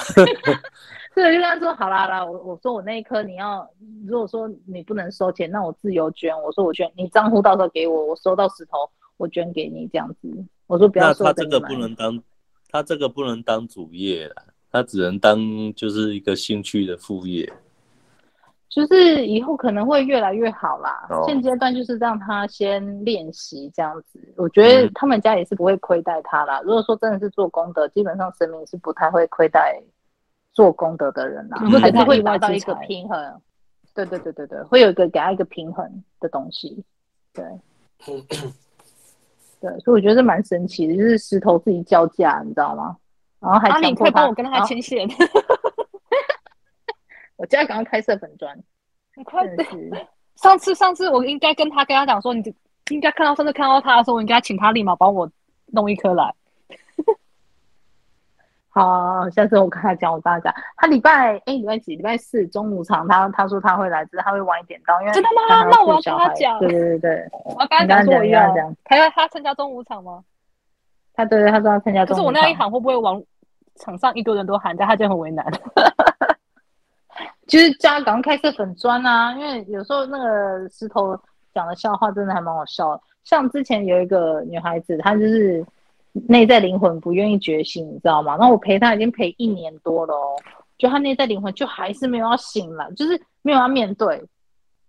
[1.16, 3.70] 对，就跟他说好啦啦，我我说我那一颗你要，
[4.08, 6.36] 如果说你不能收钱，那我自由捐。
[6.42, 8.78] 我说我捐，你账户到时候给我，我收到石头。
[9.18, 10.28] 我捐给你这样子，
[10.66, 11.24] 我说不要说。
[11.28, 12.24] 那他这个不能当，
[12.70, 14.36] 他这个不能当主业了，
[14.72, 15.40] 他只能当
[15.76, 17.48] 就是一个兴趣的副业。
[18.74, 21.06] 就是以后可能会越来越好啦。
[21.10, 26.60] 哦、现阶段就是让他先练习这样子，我觉得他们家也是不会亏待他啦。
[26.60, 29.80] 嗯、如果说真的是做功德，基本上神明是不太会亏待
[30.54, 33.42] 做功德的人啦，嗯、还是会达到一个平衡。
[33.94, 36.84] 对对对对对，会有一个给他一个平衡的东西。
[37.32, 37.46] 对，
[39.62, 42.98] 对，所以我觉得是蛮神奇的，就是石头自己叫价，你知道吗？
[43.40, 45.08] 然后还你可以帮我跟他牵线。
[47.36, 48.58] 我现在刚刚开设粉砖，
[49.16, 49.68] 你快点！
[50.36, 52.42] 上次上次我应该跟他跟他讲说，你
[52.90, 55.30] 应该看到上次看到他的时候，我应该请他立马帮我
[55.68, 56.34] 弄一颗来。
[58.70, 61.96] 好，下次我跟他讲，我跟他讲，他礼拜哎礼拜几？
[61.96, 65.64] 礼拜四中午场，他他说他会来，只是他会晚一点到，因为真的吗？
[65.70, 66.60] 那我要跟他讲。
[66.60, 68.52] 对对对对，我要跟他讲说一样。
[68.84, 70.24] 他要他参加中午场吗？
[71.14, 72.18] 他对对，他说要参加中午场。
[72.18, 73.22] 可是我那一喊会不会往
[73.76, 75.46] 场上一堆人都喊，但他就很为难。
[77.54, 81.16] 其实家刚开设粉砖啊，因为有时候那个石头
[81.54, 83.02] 讲的笑话真的还蛮好笑的。
[83.24, 85.64] 像之前有一个女孩子，她就是
[86.28, 88.38] 内在灵魂不愿意觉醒，你知道吗？
[88.40, 90.36] 那我陪她已经陪一年多了哦，
[90.80, 94.24] 就她内在灵魂就还是没有要醒来，就是没有要面对，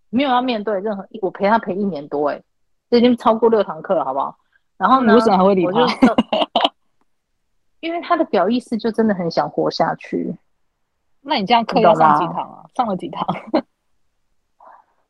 [0.09, 1.07] 没有要面对任何。
[1.20, 2.42] 我陪她陪一年多，诶，
[2.88, 4.35] 这已经超过六堂课了，好不好？
[4.79, 5.87] 然后呢，为什么还会理他？
[7.81, 10.35] 因为她的表意识就真的很想活下去。
[11.25, 12.65] 那你这样课要上几堂啊？
[12.77, 13.27] 上了几堂？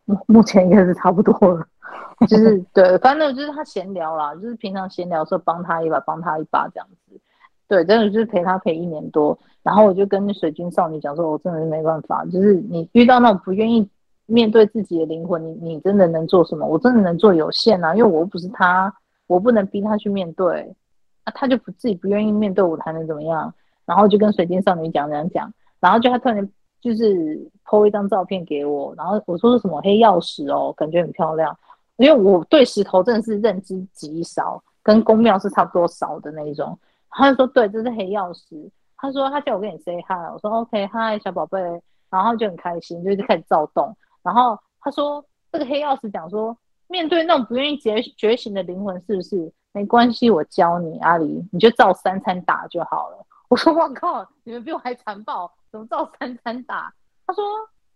[0.05, 1.67] 目目前应该是差不多了，
[2.29, 7.21] 就是对，反正就是他闲聊啦，就是平常闲聊的时候帮他一把，帮他一把这样子。
[7.67, 13.89] 对，真的就是陪他陪一年多，然后我就跟水晶少女讲说，我真的是没办法，就是你遇到那种不愿意
[14.27, 16.67] 面对自己的灵魂，你你真的能做什么？
[16.67, 18.95] 我真的能做有限啊，因为我又不是他，
[19.27, 20.77] 我不能逼他去面对，
[21.25, 23.53] 啊，他就不自己不愿意面对，我还能怎么样？
[23.87, 25.51] 然后就跟水晶少女讲这样讲。
[25.85, 31.55] 然后就他突然就是 po 一张照片给我，然后我说是什么黑曜石哦，感觉很漂亮。
[31.97, 36.79] 因为我对石头真的是认知极少，跟宫庙是差不多少的那一种。
[37.11, 38.71] 他就说对，这是黑曜石。
[38.97, 41.61] 他说他叫我跟你 say hi，我说 OK hi 小宝贝，
[42.09, 43.95] 然后就很开心，就一直开始躁动。
[44.23, 46.57] 然后他说这个黑曜石讲说，
[46.89, 50.31] 面对那种不愿意觉觉醒的灵魂，是不是没关系？
[50.31, 53.19] 我教你阿狸，你就照三餐打就好了。
[53.51, 55.53] 我说我靠，你们比我还残暴。
[55.75, 56.95] 怎么照三餐打？
[57.27, 57.43] 他说，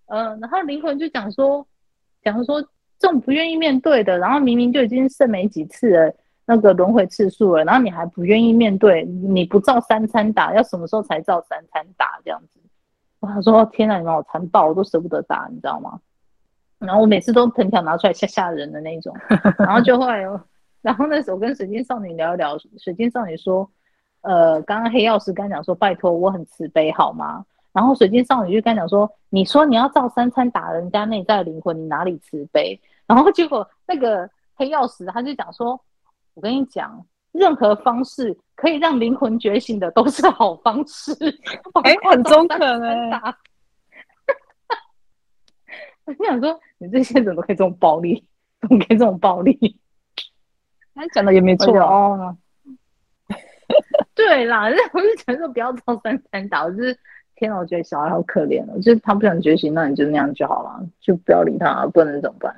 [0.06, 1.64] 嗯、呃，然后灵魂就讲说，
[2.24, 2.60] 讲说
[2.98, 6.12] 这种不愿意面对的，然后明明就已经剩没几次了，
[6.44, 12.58] 那个轮回次数了，然后你还不愿意面对，你不照三餐打，要什么时候才照三餐打这样子？
[13.20, 16.00] 他说天哪，你们好残暴，我都舍不得打，你知道吗？
[16.80, 19.14] 然后我每次都藤条拿出来吓吓人的那种，
[19.56, 20.24] 然后就后来，
[20.82, 23.70] 然后那时候我跟水晶少女聊一聊，水晶少女说，
[24.22, 27.44] 呃，刚刚黑曜石刚讲说，拜托我很慈悲好吗？
[27.78, 35.80] 然后水晶少女就跟他讲说：“你说你要照三餐打人家内在灵魂，你哪里慈悲？” 然后结果那个黑曜石他就讲说
[36.34, 41.12] ：“我跟你讲，任何方式可以让灵魂觉醒的都是好方式。”
[41.84, 43.20] 哎，很中肯哎。
[46.04, 48.26] 我就想说，你这些人都可以这种暴力，
[48.60, 49.78] 怎么可以这种暴力？
[50.96, 52.36] 他讲的也没错哦。
[54.16, 56.98] 对啦，我就想说不要照三餐打，我就是。
[57.38, 62.54] 天呐，我觉得小孩好可怜哦，就是他不想觉醒，那你就那样就好了，就不要理他，不能怎么办？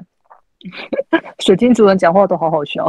[1.41, 2.87] 水晶族人讲话都好好笑，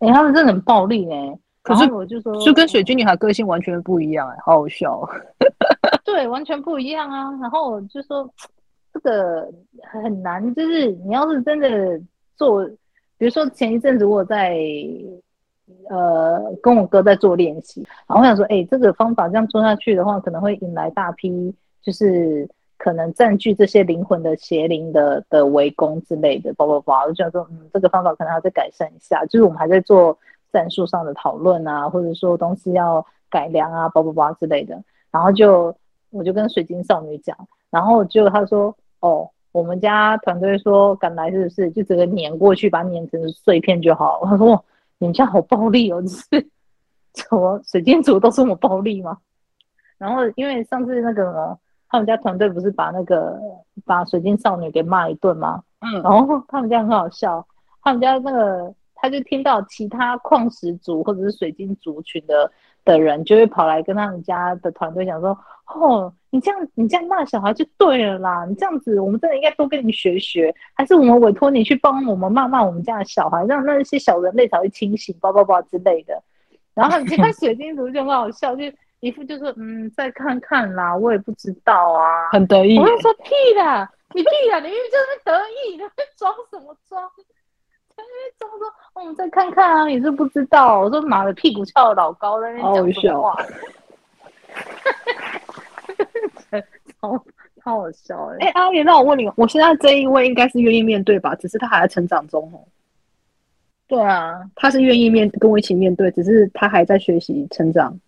[0.00, 1.38] 哎、欸，他们真的很暴力哎。
[1.62, 5.08] 可是我就说，就跟水晶女孩个性完全不一样哎，好好笑。
[6.04, 7.30] 对，完全不一样啊。
[7.40, 8.30] 然后我就说
[8.92, 9.50] 这个
[9.90, 11.98] 很难，就是你要是真的
[12.36, 12.64] 做，
[13.16, 14.58] 比如说前一阵子我在。
[15.88, 22.46] 呃，跟我哥在做练习，然后我想说，哎、这个方法这样做下去的话，可能会引来大批，就是
[22.76, 27.04] 可能占据这些灵魂的邪灵的的围攻之类的，叭叭叭。
[27.04, 30.18] 我就想说，嗯，这个方法可能要再改善一下，就是我们还在做
[30.52, 34.78] 战术上的讨论啊，或者说东西要改良啊，叭叭叭之类的。
[35.10, 35.74] 然后就
[36.10, 37.34] 我就跟水晶少女讲，
[37.70, 44.20] 然后就他说，哦，我们家团队说赶来是不是就整个碾过去，把碾成碎片就好。
[44.26, 44.62] 他说。
[45.04, 46.00] 你们家好暴力哦！
[46.00, 46.24] 就是
[47.12, 49.18] 什么水晶族都这么暴力吗？
[49.98, 51.58] 然后因为上次那个
[51.90, 53.38] 他们家团队不是把那个
[53.84, 55.62] 把水晶少女给骂一顿吗？
[55.80, 57.46] 嗯，然后他们家很好笑，
[57.82, 62.50] 他们家那个他就听到其他矿石族或者是水晶族群的
[62.84, 68.44] 的人就会跑来跟他们家的团队讲说：“哦，你这样你这样骂小孩就对了啦！
[68.48, 76.22] 你这样子，我们真的应该多跟你学学，还是我们委托你去帮我们骂骂我们家的小孩，让那些小人类才会清醒，叭叭叭之类的。”
[76.74, 78.64] 然后你看水晶图就很好笑，就
[79.00, 82.78] 一副就是嗯，再看看啦，我也不知道啊，很得意。
[82.78, 85.78] 我就说屁啦，你屁啦，你明明就是得意，
[86.16, 87.08] 装什么装？
[87.96, 90.80] 在那边装说，我们再看看啊，你是不知道。
[90.80, 93.46] 我说妈的，屁股翘的老高，在那边讲什么话？
[97.00, 97.24] 超
[97.62, 98.36] 超好笑哎！
[98.40, 101.34] 哎、欸，阿莲，那我问你，我现在这一位应该是愿意面对吧？
[101.36, 102.60] 只是他还在成长中哦。
[103.86, 107.98] 对啊，他是愿意面跟我一起面对，只是他还在学习成长。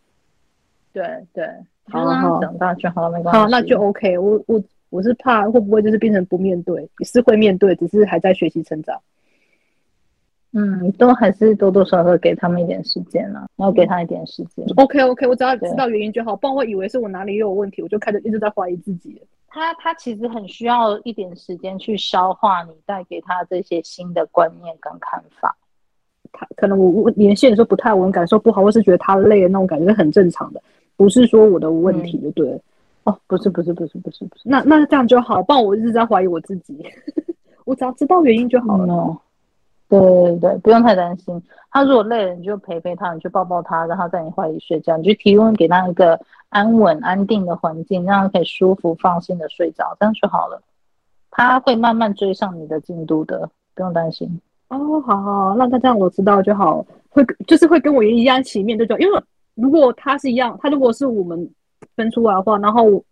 [0.92, 1.46] 对对，
[1.90, 3.40] 好好长大就好，没关系。
[3.40, 4.16] 好，那就 OK。
[4.18, 8.98] 我我我是怕会不会就是变成不面对，也是会面对，只是还在学习成长。
[10.58, 14.64] 嗯，都还是多多少少给他们一点时间了，然后给他一点时间。
[14.76, 19.20] OK OK，我只要知道原因就好，不然我以为是我哪里又有问题，我就开始一直在怀疑自己。
[19.48, 25.54] 他他其实很需要一点时间去消化你带给他这些新的观念跟看法。
[26.32, 30.62] 他可能我我连线的时候不太稳，感受不好，或是觉得他累的那种感觉是很正常的。
[30.96, 32.62] 不是说我的问题就对了，嗯、
[33.04, 36.82] 哦，不是不是不是不是不是，那那这样就好，不然我一直在怀疑我自己，
[37.66, 38.86] 我只要知道原因就好了。
[38.92, 39.18] 嗯、
[39.88, 41.42] 对对对，不用太担心。
[41.70, 46.18] 他如果累了，你就陪陪他，你去抱抱他，让他在你怀里睡觉，你就提供给他一个
[46.48, 50.60] 安稳安定的环境，让他可以舒服放心的睡着，这样就好了。
[51.30, 54.40] 他会慢慢追上你的进度的，不用担心。
[54.68, 59.22] 哦，好好，那他这样我知道就好，会就是会跟我一样一起面对就，因为。
[59.56, 61.50] 如果他是一样，他如果是我们
[61.94, 63.02] 分出来的话，然后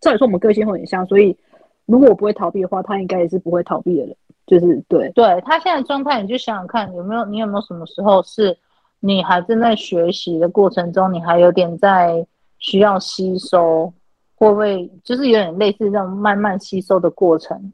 [0.00, 1.36] 照理说我们个性会很像，所以
[1.84, 4.16] 如果我不会逃避的话，他应该也是不会逃避的人。
[4.46, 8.56] 就是对，对他现在状态，你就想想看，有没有你有没有什么时候是
[9.00, 12.26] 你还正在学习的过程中，你还有点在
[12.58, 13.92] 需要吸收，
[14.36, 17.72] 会不会就是有点类似这种慢慢吸收的过程？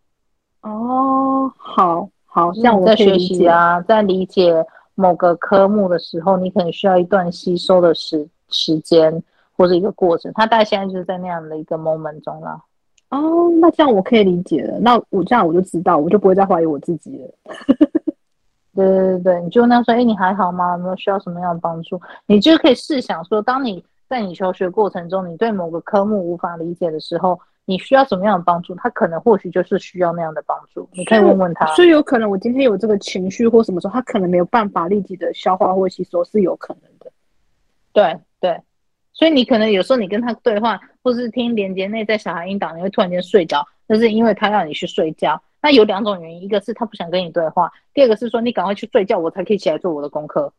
[0.63, 4.65] 哦，好好像我在学习啊，在理解。
[4.95, 9.23] 某个科目的时候，你可能需要一段吸收的时时间
[9.57, 10.31] 或者一个过程。
[10.35, 12.63] 他大概现在就是在那样的一个 moment 中了。
[13.13, 14.79] 哦，那这样我可以理解了。
[14.81, 17.31] 那我这样我就知道，我就不会再怀疑我自己了。
[18.75, 20.73] 对对对对，你就问他说：“哎，你还好吗？
[20.73, 27.39] 有没有需要什么样的帮助？”你就可以试想说，当你在你求学过程中，你对某个科目无法理解的时候。
[27.65, 28.75] 你需要什么样的帮助？
[28.75, 31.65] 他可能或许就是需要那样的帮助，你可以问问他。
[31.77, 37.13] 所以有可能我今天有这个情绪或什么时候，他可能没有办法立即的消化或吸收，是有可能的。
[37.93, 38.61] 对对，
[39.13, 45.43] 所以你可能有时候你跟他对话，或是听连接内在小孩引导，你会突然间睡着，那是因为他让你去睡觉。
[45.61, 50.53] 那有两种原因，一个是他不想跟你对话，第二个是说你赶快去睡觉，我才可以起来做我的功课。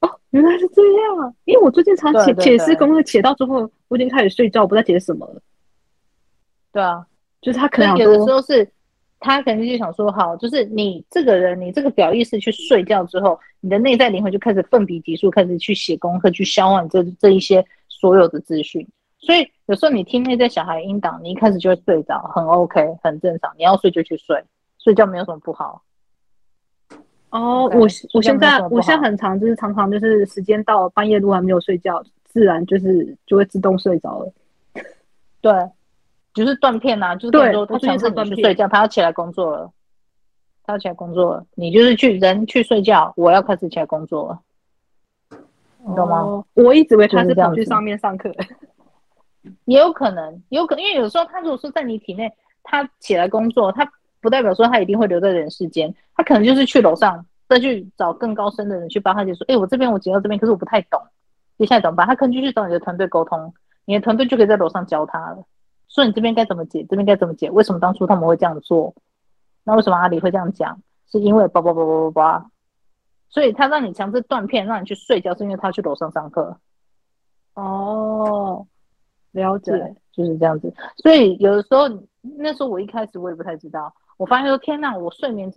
[0.00, 5.42] 哦原来是这样，因为我最近常写解释功课，写到之后我已经开始睡觉，我不知道写什么了。
[6.72, 7.04] 对啊，
[7.40, 8.70] 就是他可能有的时候是，
[9.18, 17.66] 他可能就想说，好，就是你这个人，你这个表意识去睡觉之后，你的内在灵魂就开始奋笔疾书，开始去写功课，去消化这这一些
[18.00, 18.86] 所有的资讯。
[19.18, 23.52] 所以有时候你听内在小孩音档，你一开始就会睡着，很 OK，很正常。
[23.58, 24.42] 你要睡就去睡，
[24.78, 25.82] 睡觉没有什么不好。
[27.28, 34.32] 哦我我现在我现在很常就是常常就是时间到了半夜如果还没有睡觉，自然就是就会自动睡着了。
[35.42, 35.52] 对，
[36.34, 39.70] 就是断片呐、啊，就是比如说他强制你去睡觉，他要起来工作了，
[40.64, 44.40] 他要起来工作了，你就是去人去睡觉，我要开始起来工作了，
[45.86, 46.20] 你懂吗？
[46.20, 48.30] 哦、我一直以为他是跑去上面上课，
[49.66, 53.90] 也有可能，有可能，因为有时候他如果说在你体内，他起来工作，他。
[54.22, 59.46] 不代表说他一定会留在人世间，他可能就是去楼上再去找更高深的人去帮他解说。
[59.48, 61.00] 哎，我这边我解到这边，可是我不太懂，
[61.56, 62.06] 接下来怎么办？
[62.06, 63.54] 他可能就去找你的团队沟通，
[63.86, 65.42] 你的团队就可以在楼上教他了，
[65.88, 68.94] 说你这边该怎么解，这边该怎么解，为什么当初他们会这样做？
[69.64, 70.78] 那为什么阿里会这样讲？
[71.10, 72.46] 是因为叭叭叭叭叭叭，
[73.30, 76.56] 所以他让你强制断片，让你去睡觉，是因为他去楼上上课。
[77.54, 78.66] 哦，
[79.32, 79.72] 了解，
[80.12, 80.72] 就是这样子。
[80.96, 81.88] 所以有的时候，
[82.36, 83.92] 那时候我一开始我也不太知道。
[84.16, 85.50] 我发现说天呐，我睡眠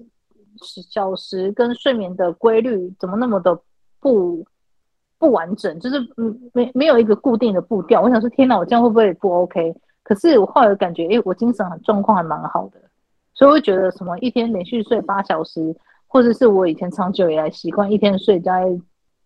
[0.89, 3.59] 小时跟睡眠的规律怎么那么的
[3.99, 4.45] 不
[5.17, 5.79] 不完整？
[5.79, 8.01] 就是嗯没没有一个固定的步调。
[8.01, 9.75] 我想说天呐，我这样会不会不 OK？
[10.03, 12.79] 可是我后来感觉，哎，我精神很状况还蛮好的，
[13.33, 15.75] 所以我会觉得什么一天连续睡八小时，
[16.13, 18.67] 或者是我以前长久以来习惯一天睡大概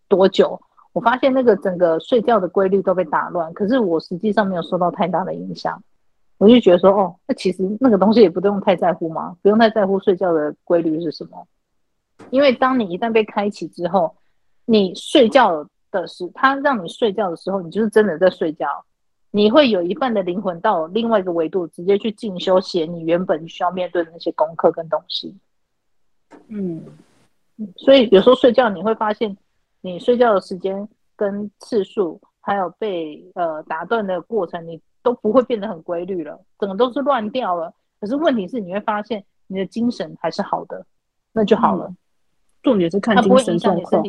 [0.08, 0.58] 多久？
[0.94, 5.84] 我发现那个整个睡觉的规律都被打乱，可是我实际上没有受到太大的影响。
[6.38, 11.46] 我就觉得说，哦，那其实那个东西也不用太在乎嘛，不用太在乎睡觉的规律是什么，
[12.30, 14.16] 因为当你一旦被开启之后，
[14.64, 18.66] 你睡觉的时，它让你睡觉的时候，你就是真的在睡觉，
[19.32, 25.36] 你会有一半的灵魂到另外一个维度，直接去进修写你原本需要面对的那些功课跟东西。
[26.48, 26.84] 嗯，
[27.76, 29.36] 所以有时候睡觉你会发现，
[29.82, 37.74] 你睡觉的时间跟次数，还有被呃打断的过程，你都不会变得很规律了，整个都是乱掉了。
[38.00, 40.86] 可是问题是，你会发现你的精神还是好的，
[41.34, 41.88] 那就好了。
[41.88, 41.98] 嗯、
[42.64, 44.04] 重点是看精神状况。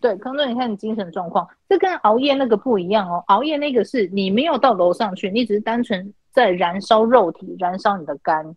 [0.00, 3.24] 对，康总，你看你精神状况，这跟熬夜那个不一样哦。
[3.28, 8.54] 熬夜那个是你没有到楼上去，你只是单纯在燃烧肉体，燃烧你的肝，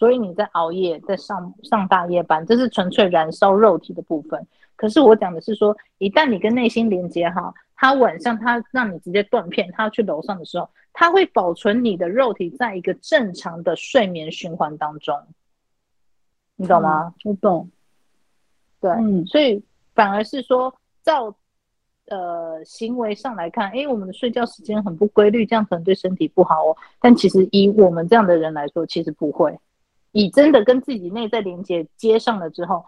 [0.00, 4.46] 所以你在熬夜，在上上大夜班，这是纯粹燃烧肉体的部分。
[4.74, 15.14] 可是我讲的是说，一旦你跟内心连接好，他晚上他让你直接断片，他去楼上的时候，他会保存你的肉体在一个正常的睡眠循环当中，
[16.56, 17.14] 你懂吗？
[17.24, 17.68] 我懂。
[18.80, 19.62] 对，嗯，所以
[19.94, 20.74] 反而是说。
[21.02, 21.34] 照
[22.08, 26.76] 呃行为上来看，哎，我们的睡觉时间很不规律，这样可能对身体不好哦。
[27.00, 29.58] 但其实以我们这样的人来说，其实不会。
[30.12, 32.84] 以真的跟自己内在连接接上了之后，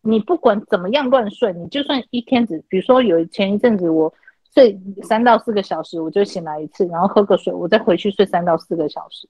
[0.00, 4.12] 你不管怎么样乱睡，你就算一天只，比如说有前一阵子我
[4.54, 9.28] 睡三到四个小时，我就醒来一次，然后喝个水，我再回去睡三到四个小时，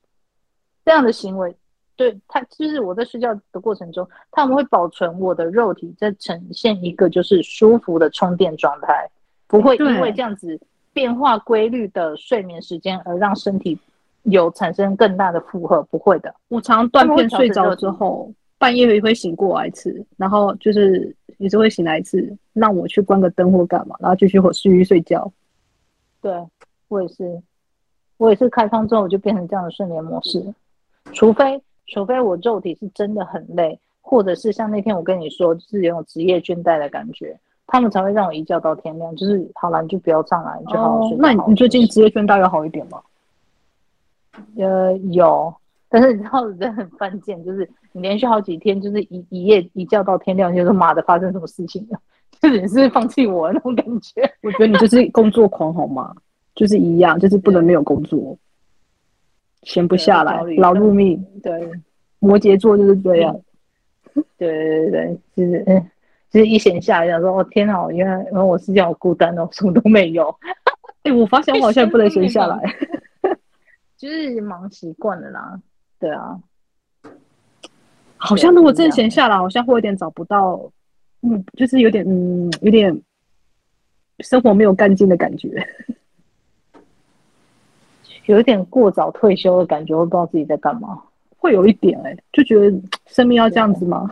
[0.84, 1.55] 这样的行为。
[1.95, 9.09] 对他，就是我在睡觉的过程中，他们会保存我的肉体在呈现一个就是舒服的充电状态，
[9.47, 10.59] 不会因为这样子
[10.95, 13.78] 变化规律的睡眠时间而让身体
[14.25, 16.35] 有产生更大的负荷，不会的。
[16.49, 25.31] 我常断片睡着之后，半夜也会醒过来一次，然后就是也是会醒来一次，让我去关个灯或干嘛，然后继续继续睡觉。
[26.20, 26.33] 对，
[26.89, 27.43] 我也是，
[28.16, 30.43] 我也是开窗之后我就变成这样的睡眠模式，
[31.12, 31.62] 除非。
[31.89, 39.14] 除非我肉体是真的很累，或者是像那天我跟你说，就是有种职业倦怠的感觉，他们才会让我一觉到天亮。
[39.16, 41.16] 就是好了，你就不要上来，你就好好睡。
[41.16, 41.16] 哦。
[41.20, 43.03] 那你最近职业倦怠有好一点吗？
[44.57, 45.55] 呃，有，
[45.89, 51.99] 但是你知道人很犯贱，就是你连续好几天，就是一一夜一觉到天亮，就是妈的发生什么事情了，
[52.41, 54.22] 就是你是放弃我那种感觉。
[54.43, 56.14] 我觉得你就是工作狂好吗？
[56.55, 58.37] 就是一样，就是不能没有工作。
[59.62, 61.24] 闲不下来，劳碌命。
[61.43, 61.70] 对，
[62.18, 63.35] 摩羯座就是这样。
[64.37, 65.91] 对对对，就是嗯，
[66.30, 70.28] 就是一闲下来想说，哦天哪，原来原来我是这样好孤单哦，什么都没有。
[71.05, 72.59] 哎、欸，我发现我好像不能闲下来，
[74.03, 75.61] 就是忙习惯了啦。
[76.00, 76.36] 对啊，
[78.16, 80.61] 好像如果真的闲下来，好像会有点找不到，
[81.20, 83.00] 嗯，就是有点嗯，有点
[84.18, 85.64] 生活没有干劲的感觉。
[88.26, 91.00] 有一点过早退休的感觉，我不知道自己在干嘛，
[91.38, 92.76] 会有一点哎、欸，就觉得
[93.07, 94.11] 生命要这样子吗？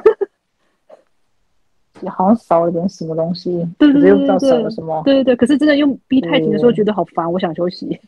[2.01, 5.03] 也好像少了点什么东西，对对对，又不知道少了什么。
[5.05, 8.01] 对对对，可是真的用逼太紧的时候，觉得好烦，我想休息。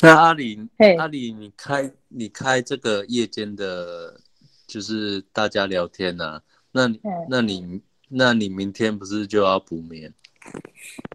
[0.00, 0.68] 那阿里，
[0.98, 4.20] 阿里，你开你开这个夜间的，
[4.66, 6.42] 就是大家聊天呐、啊？
[6.72, 6.88] 那
[7.28, 10.12] 那你那你明天不是就要补眠？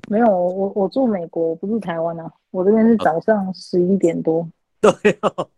[0.10, 2.32] 没有，我我住美国，我不住台湾啊。
[2.52, 4.50] 我这边是早上十一点多。
[4.82, 5.50] 对哦，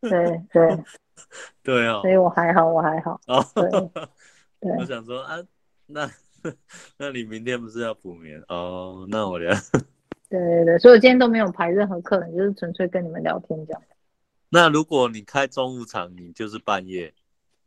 [0.00, 0.84] 对对
[1.62, 3.20] 对哦，所以我还好，我还好。
[3.26, 3.70] 哦，对，
[4.60, 5.36] 对我想说啊，
[5.86, 6.10] 那
[6.98, 9.06] 那你明天不是要补眠哦？
[9.08, 9.54] 那我聊。
[10.28, 13.82] 对对对，所以我今天都没有排任何客人，就是纯粹跟你们聊天这样。
[14.48, 17.12] 那如果你开中午场，你就是半夜。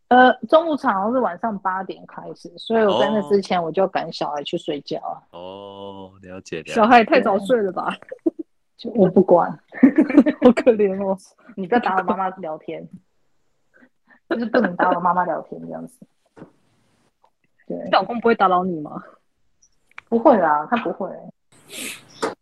[0.08, 5.22] 呃，中午场是晚上八点开始，所以我在那之前我就赶小孩去睡觉啊。
[5.32, 6.74] 哦，了解了解。
[6.74, 7.96] 小孩也太早睡了吧？
[8.76, 9.52] 就 我不管，
[10.42, 11.16] 好可怜哦。
[11.56, 12.88] 你不要打扰妈妈聊天，
[14.30, 16.00] 就是不能打扰妈妈聊天这样子。
[17.68, 19.04] 对，你老公不会打扰你吗？
[20.10, 21.08] 不会啦，他不会。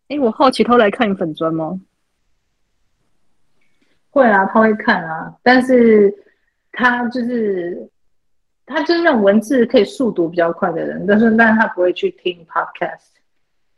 [0.08, 1.80] 哎、欸，我好奇他来看你粉砖吗？
[4.10, 6.14] 会啊，他会看啊，但是。
[6.70, 7.90] 他就是
[8.64, 13.08] 他就是那种文字可以速读比较快的人，但是但是他不会去听 podcast。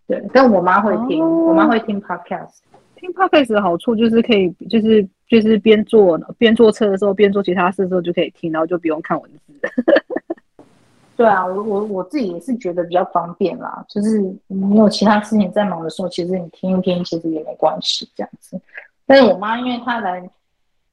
[0.07, 2.59] 对，但我妈会听，哦、我妈会听 podcast。
[2.97, 9.59] 听 podcast 的好处就是可以，就是就是边做边坐车的时候，边做其他事的时候就可以听，然后就不用看文字。
[11.21, 13.85] 对啊，我我我自己也是觉得比较方便啦。
[13.91, 18.59] 就是你有其他事情在忙的时候，其实你听一听，其实也没关系这样子。
[19.05, 20.31] 但是我妈因为她来。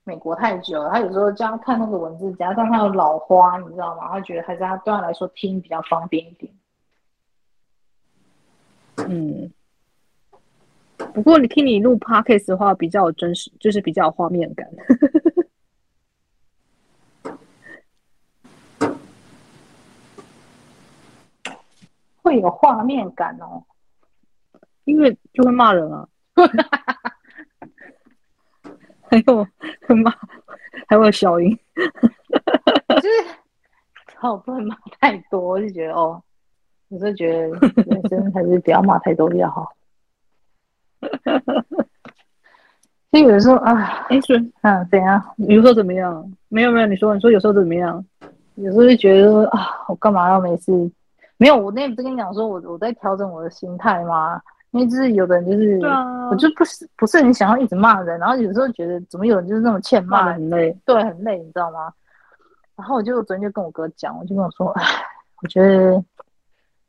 [0.03, 4.07] 美国太久了，她有时候这样看那个文字，加上他有老花，你知道吗？
[4.09, 6.53] 她觉得还是她对她来说听比较方便一点。
[9.09, 9.51] 嗯，
[11.13, 14.65] 不过你听你录 podcast 的话，比较真实，就是比较有画面感。
[22.27, 23.63] 会有画面感哦，
[24.83, 26.05] 因为就会骂人啊。
[29.09, 29.47] 还有
[29.95, 30.13] 骂，
[30.89, 33.07] 还有小英，就是
[34.17, 36.21] 好不能骂太多，我就觉得哦，
[36.89, 37.47] 我是觉得
[37.85, 39.71] 人生还是不要骂太多比较好。
[43.09, 45.23] 所以有的时候啊，哎，是啊，怎样？
[45.37, 46.29] 有时候怎么样？
[46.49, 48.05] 没有没有，你说你说有时候怎么样？
[48.55, 50.73] 有时候就觉得说啊，我干嘛要没事？
[51.37, 54.41] 没有，我那天不是跟你讲说我我在调整我的心态吗？
[54.71, 61.93] 因为就是有的人就是，啊、我就不是不是很想要一直骂人，然后有时候觉得怎么有人就是那么欠骂，骂很累，对，很累，你知道吗？
[62.75, 64.83] 然后我就昨天就跟我哥讲，我就跟我说，哎，
[65.41, 66.03] 我觉得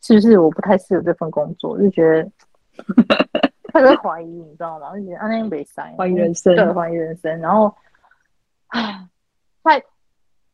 [0.00, 1.78] 是不是我不太适合这份工作？
[1.78, 2.30] 就觉得。
[3.70, 4.94] 他在怀疑，你知道吗？
[4.96, 7.38] 就觉得啊，那没塞，怀疑人生，对，怀疑人生。
[7.38, 7.72] 然后，
[8.68, 9.06] 唉，
[9.62, 9.78] 他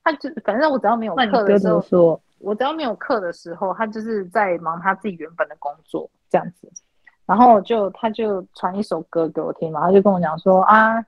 [0.03, 6.71] 他就反正我只要没有课的时候，我只要没有课的时候，他就是在忙他自己原本的工作这样子。
[7.27, 11.03] 然后就他就传一首歌给我听嘛，他就跟我讲说啊，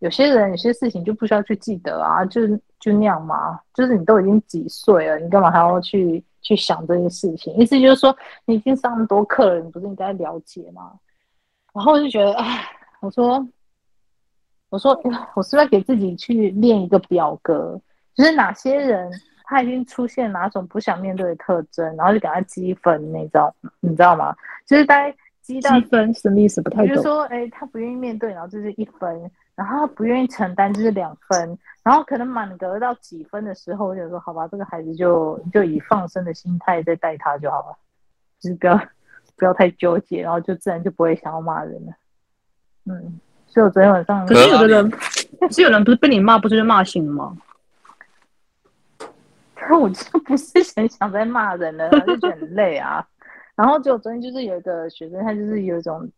[0.00, 2.40] 有些人有些事情就不需要去记得啊，就
[2.80, 7.54] 就那样嘛，就是你都已经几岁了，你干嘛还要去去想这些事情？
[7.54, 10.92] 意思就是说，你已经上那么多课了，你不是应该了解吗？
[11.72, 12.64] 然后我就觉得，哎，
[13.00, 13.46] 我说，
[14.68, 15.00] 我说，
[15.34, 17.80] 我是不是要给自己去练一个表格？
[18.14, 19.08] 就是哪些人
[19.52, 24.34] 他已经出现哪种不想面对的特征，然后就给他积分，你知道，你知道吗？
[24.66, 26.60] 就是大概积到积分什么意思？
[26.62, 26.86] 不太懂。
[26.86, 37.76] 比如说，哎，他不愿意面对，然后就是一分，然后他不愿意承担，就是两分，然后可能满格到几分的时候，我就说，好吧，这个孩子就就以放生的心态在带他就好了，
[38.40, 38.80] 就是不要。
[39.34, 41.92] 不要太纠结，然后就自然就不会想要骂人了。
[42.84, 44.88] 嗯，所以我昨天晚上，可是有的人，
[45.40, 47.36] 可是有人不是被你骂，不是就骂醒了吗？
[49.66, 53.06] 可我就不是很想再骂人了，就觉得很累啊。
[53.54, 56.08] 然后就昨天就是有一个学生，他就是有一种，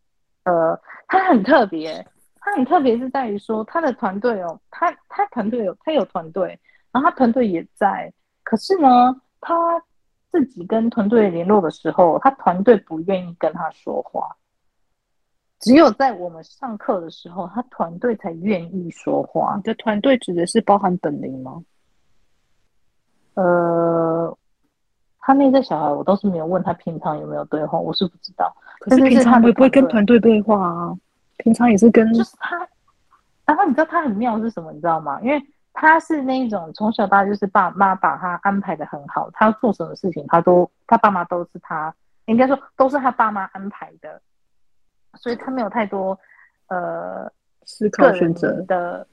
[0.44, 0.78] 呃，
[1.08, 2.06] 他很特别，
[2.40, 6.58] 他很特别是在于说他的团队哦，他他团队有他有团队，
[6.92, 8.88] 然后他团队也在，可是呢，
[9.40, 9.82] 他。
[10.34, 14.36] 自己跟团队联络的时候，他团队不愿意跟他说话。
[15.60, 19.54] 只有在我们上课的时候，他团队才愿意说话。
[19.54, 21.62] 你的团队指的是包含本龄吗？
[23.34, 24.36] 呃，
[25.20, 28.54] 他那个小孩我倒是没有问他平常有没有对话，我是不知道。
[28.80, 30.96] 可是平常会不会跟团队对话啊？
[31.38, 32.68] 平常也是跟，就是他。
[33.46, 34.72] 然后你知道他很妙是什么？
[34.72, 35.20] 你知道吗？
[35.22, 35.42] 因为。
[35.76, 41.92] 他是那一种从小到大就是爸妈把他安排的很好，他要做什么事情，他都他爸妈都是他，
[42.26, 44.22] 应该说都是他爸妈安排的，
[45.14, 46.16] 所以他没有太多
[46.68, 47.28] 呃
[47.64, 49.04] 思考选择的，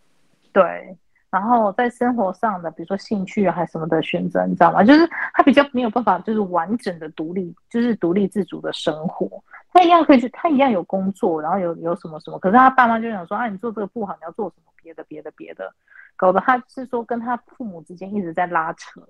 [0.54, 0.96] 对。
[1.32, 4.84] 然后在生活上的，比如说兴趣还什么的选择，你知道吗？
[4.84, 9.42] 就是他比较没有办法，就是完整的独立，就是独立自主的生活。
[9.74, 15.74] 他一样可以去，他一样有工作，然后有有什么什么，可是他爸妈就想说啊，你做这个不好，你要做什么别的别的别的。
[16.18, 19.02] 搞得他是说跟他父母之间一直在拉扯，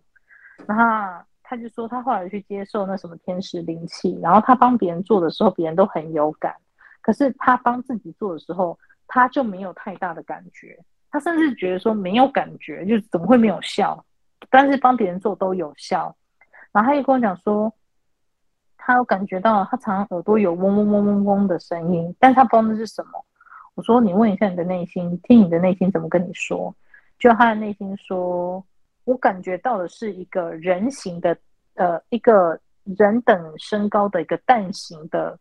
[0.68, 6.56] 然后他就说他后来去接受那什么天使灵气，然后他帮别人做的时候，别人都很有感，
[7.02, 10.80] 可是他帮自己做的时候，他就没有太大的感觉，
[11.12, 14.04] 他甚至觉得说没有感觉，就是怎么会没有效？
[14.50, 16.16] 但是帮别人做都有效，
[16.72, 17.72] 然后他又跟我讲说，
[18.78, 23.26] 他有感觉到他常常耳朵有嗡嗡嗡嗡嗡的声音，但他不知道那是什么。
[23.76, 26.74] 我说你问一下你的内心，听你的内心怎么跟你说。
[27.20, 28.66] 就他的内心说，
[29.04, 31.38] 我感觉到的是一个人形的，
[31.76, 35.38] 呃，一个人等身高的一个蛋形的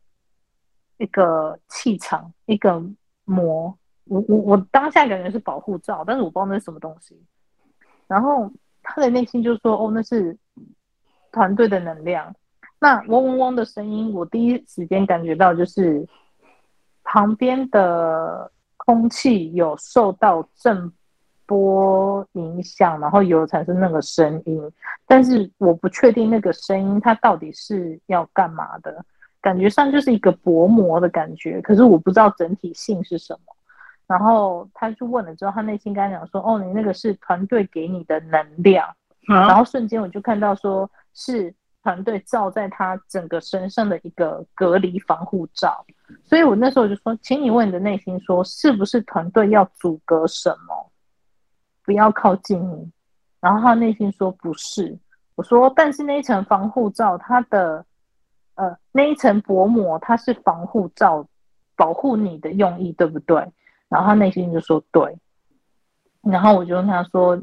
[0.99, 2.83] 一个气场，一个
[3.25, 3.75] 膜。
[4.11, 7.19] 我我我当下感觉是保护罩，但是我不知道那是什么东西。
[8.07, 8.51] 然后
[8.83, 10.37] 他的内心就说：“哦，那是
[11.33, 12.35] 团队的能量。”
[12.81, 16.07] 那嗡嗡嗡的声音，我第一时间感觉到就是
[17.05, 20.93] 旁边的空气有受到震。
[21.47, 24.63] 波影响，然后有产生那个声音，
[25.05, 29.05] 但是我不确定那个声音它到底是要干嘛的，
[29.43, 33.53] 感觉上就是一个薄膜的感觉，可是我不知道整体性是什么。
[34.11, 38.93] 然后他就问了之后，他内心跟他讲说：“哦，你那个是团队给你的能量。”
[39.29, 41.55] 然后瞬间我就看到说是
[41.85, 45.87] 团队罩在他整个身上的一个隔离防护罩，
[46.25, 50.91] 所以我那时候就说：“请你问你的内心说，是不是团队要阻隔什么？”
[51.87, 52.91] 不要靠近你，
[53.41, 54.99] 然后他内心说不是，
[55.37, 57.85] 我说但是那一层防护罩，它的
[58.57, 61.25] 呃那一层薄膜，它是防护罩，
[61.77, 63.49] 保护你的用意对不对？
[63.91, 65.15] 然后他内心就说对，
[66.23, 67.39] 然后我就跟他说，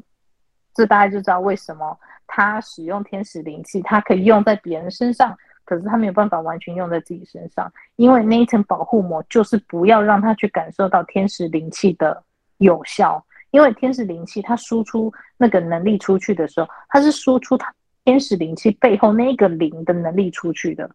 [0.74, 1.96] 这大概就知道为什么
[2.26, 12.24] 他使用天使灵气，他可以用在别人身上，可是他没有办法完全用在自己身上，因为那一层保护膜就是不要让他去感受到天使灵气的
[12.58, 13.24] 有效。
[13.52, 17.74] 因为天使灵气，它输出那个能力出去的时候，它是输出它
[18.04, 20.92] 天使灵气背后那个灵的能力出去的。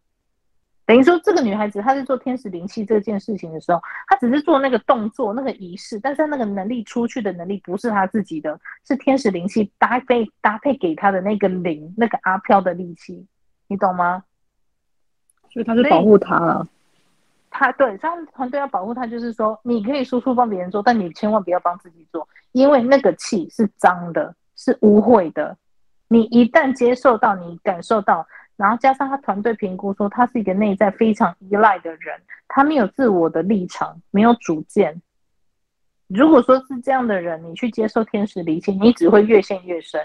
[0.85, 13.25] 等于说，这个女孩子她在做天使灵气这件事情的时候，她只是做那个动作、那个仪式，但是她那个能力出去的能力不是她自己的，是天使灵气搭配搭配给她的那个灵，那个阿飘的力气，
[13.69, 14.25] 你懂吗？
[15.51, 16.67] 所以她是保护她了。
[17.55, 25.57] 他对他们团队要保护她，就是说你可以输出帮别人做，但你千万不要帮自己做，因为那个气是脏的，是污秽的。
[26.09, 28.27] 你一旦接受到，你感受到。
[28.57, 35.01] 然后加上他团队评估说，他是一个内在非常依赖的人，他没有自我的立场，没有主见。
[36.09, 40.01] 如果说是这样的人，你去接受天使灵气，你只会越陷越深。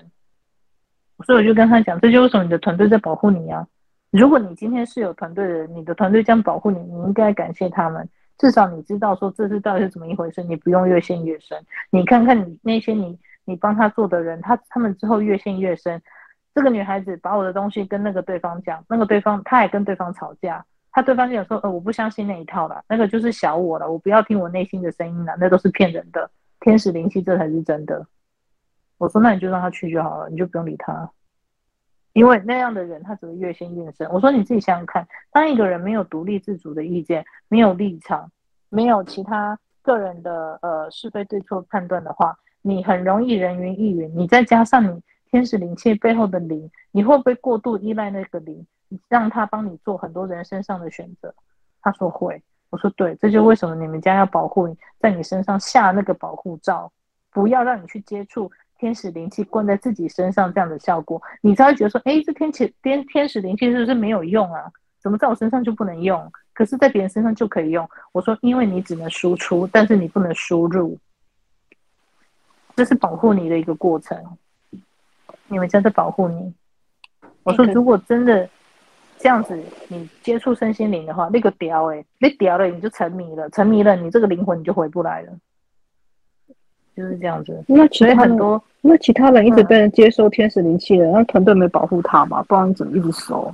[1.26, 3.68] 所以我就跟他讲，这就是为什么你的团队在保护你啊。
[4.12, 8.08] 如果你今天是有团队的人，你的团队这样保护你，你应该感谢他们。
[8.38, 11.58] 至少你知道说这是到底是怎么一回事，你不用越陷越深。
[11.90, 16.02] 你看看你那些你你帮他做的人，他他们之后越陷越深。
[16.58, 26.32] 这个女孩子把我的东西跟那个对方讲，那个对方她也跟对方吵架，她对方就说：“呃，我不相信那一套了，那个就是小我了，我不要听我内心的声音了，那都是骗人的，
[26.62, 28.04] 天使灵气这才是真的。”
[28.98, 31.08] 我说：“那你就让他去就好了，你就不用理他，
[32.14, 38.32] 因为那样的人他只会越陷越深。”我说：“你自己想想看，当一个人没有独立自主的意见，没有立场，
[38.70, 44.12] 没有其他个人的呃是非对错判断的话，你很容易人云亦云。
[44.18, 45.00] 你再加上你。”
[45.38, 48.66] 天使灵气背后的灵，你会不会过度依赖那个灵，
[49.08, 51.32] 让他帮你做很多人身上的选择？
[51.80, 52.42] 他说会。
[52.72, 56.92] 我说对，这就为什么你们家要保护你，在你身上下那个保护罩，
[57.30, 64.72] 不要让你去接触天使灵气灌在自己身上这样的效果，你才会觉得说，哎，这天使天天使灵气是不是没有用啊？
[65.00, 67.88] 怎么在我身上就不能用，可是在别人身上就可以用？
[68.12, 70.98] 我说，因为你只能输出，但是你不能输入，
[72.76, 74.18] 这是保护你的一个过程。
[75.48, 76.54] 你们家在保护你。
[77.44, 78.48] 我说，如果真的
[79.18, 85.32] 这样子，你接触身心灵的话，那个屌诶，那屌了你就沉迷了，沉迷了你这个灵魂你就回不来了，
[86.96, 87.64] 就是这样子。
[87.68, 92.44] 那其他很多，那其他人一直被人接收天使灵气的，那团队没保护他嘛？
[92.44, 93.54] 不然你怎么一直收？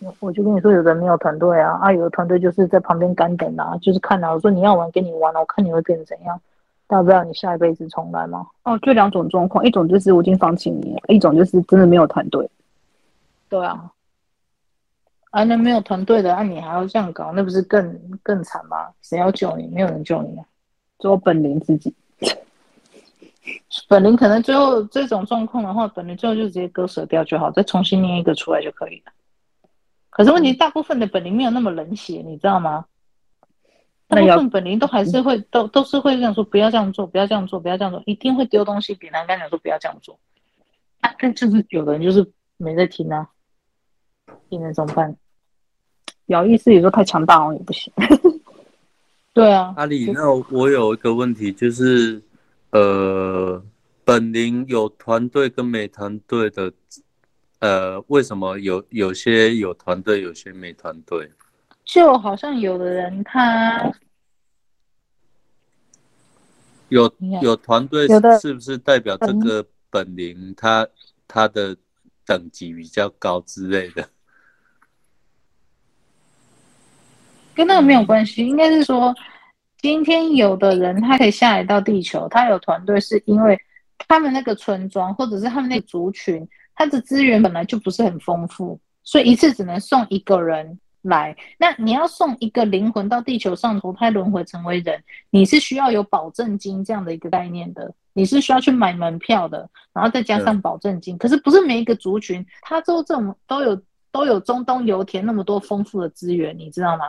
[0.00, 4.32] 我我就跟你说，有的没有团队啊，啊，有的团队就是在旁边干等啊，就是看啊。
[4.32, 6.40] 我说你要玩，给你玩啊，我看你会变成怎样。
[6.94, 8.46] 要不要你下一辈子重来吗？
[8.62, 12.48] 哦，就两种状况，一种就是我已经放弃你了，一种就是真的没有团队。
[13.48, 13.90] 对啊，
[15.30, 18.88] 啊，那没有团队的，那、啊、你还要这样搞，那不是更更惨吗？
[19.02, 19.66] 谁要救你？
[19.66, 20.44] 没有人救你啊，
[20.98, 21.94] 只有本灵自己。
[23.88, 29.12] 本灵可能最后这种状况的话，本灵最后就直接割舍掉就好，再重新捏一个出来就可以了。
[30.08, 32.86] 可是问题，大部分的本灵没有那么冷血，你知道吗？
[34.14, 40.18] 大部分本林都还是会都都是会这样说，不要这样做，不要这样做，不要这样做，一定会丢东西给他，跟他讲说不要这样做。
[41.00, 43.28] 啊，但就是有的人就是没在听啊，
[44.48, 45.16] 你能怎么办？
[46.26, 47.92] 表意识有时候太强大了，也不行。
[49.34, 52.22] 对啊，阿里，那我有一个问题，就是
[52.70, 53.62] 呃，
[54.04, 56.72] 本林有团队跟没团队的，
[57.58, 61.30] 呃，为什么有有些有团队，有些没团队？
[61.84, 63.92] 就好像有的人他
[66.88, 67.12] 有
[67.42, 68.08] 有团队，
[68.40, 70.86] 是不是代表这个本灵他
[71.28, 71.76] 他的
[72.24, 74.08] 等级比较高之类的？
[77.54, 79.14] 跟那个没有关系，应该是说，
[79.78, 83.58] 今天有的人他可以下来到地球，他有团队，是因为
[84.08, 90.78] 他们那个村庄或者是他们那个族群，他的资源本来就不是很丰富，所以一次只能送一个人。
[91.04, 101.18] 来，那你要送一个灵魂到地球上投胎轮回成为人，你是需要有保证金这样的一个概念的，你是需要去买门票的，然后再加上保证金。
[101.18, 107.04] 可是不是每一个族群，他都这种都有都有中东油田那么多丰富的资源，你知道吗？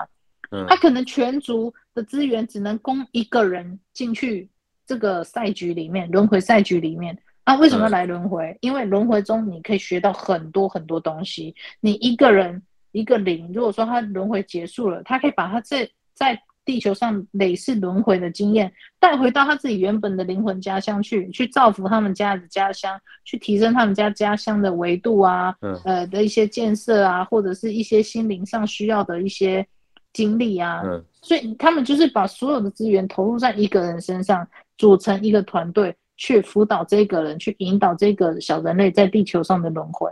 [0.52, 4.50] 嗯，他可能全族的资源只能供一个人进去
[4.86, 7.18] 这个赛局里面，轮回赛局里面。
[7.46, 8.58] 那为什么要来轮回？
[8.60, 12.62] 因为轮回中你可以学到很多很多东西，你一个人。
[12.96, 18.72] 一个灵，如果说他轮回结束了，他可以把他在在地球上累世轮回的经验
[19.02, 29.68] 带回到他自己原本的灵魂家乡去，去造福他们家的家乡，去提升他们家家乡的维度啊，嗯、呃的一些建设啊，或者是一些心灵上需要的一些
[30.14, 40.10] 经历啊，嗯、所以他们就是把所有的资源投入在一个人身上，组成一个团队，去辅导这个人，去引导这个小人类在地球上的轮回。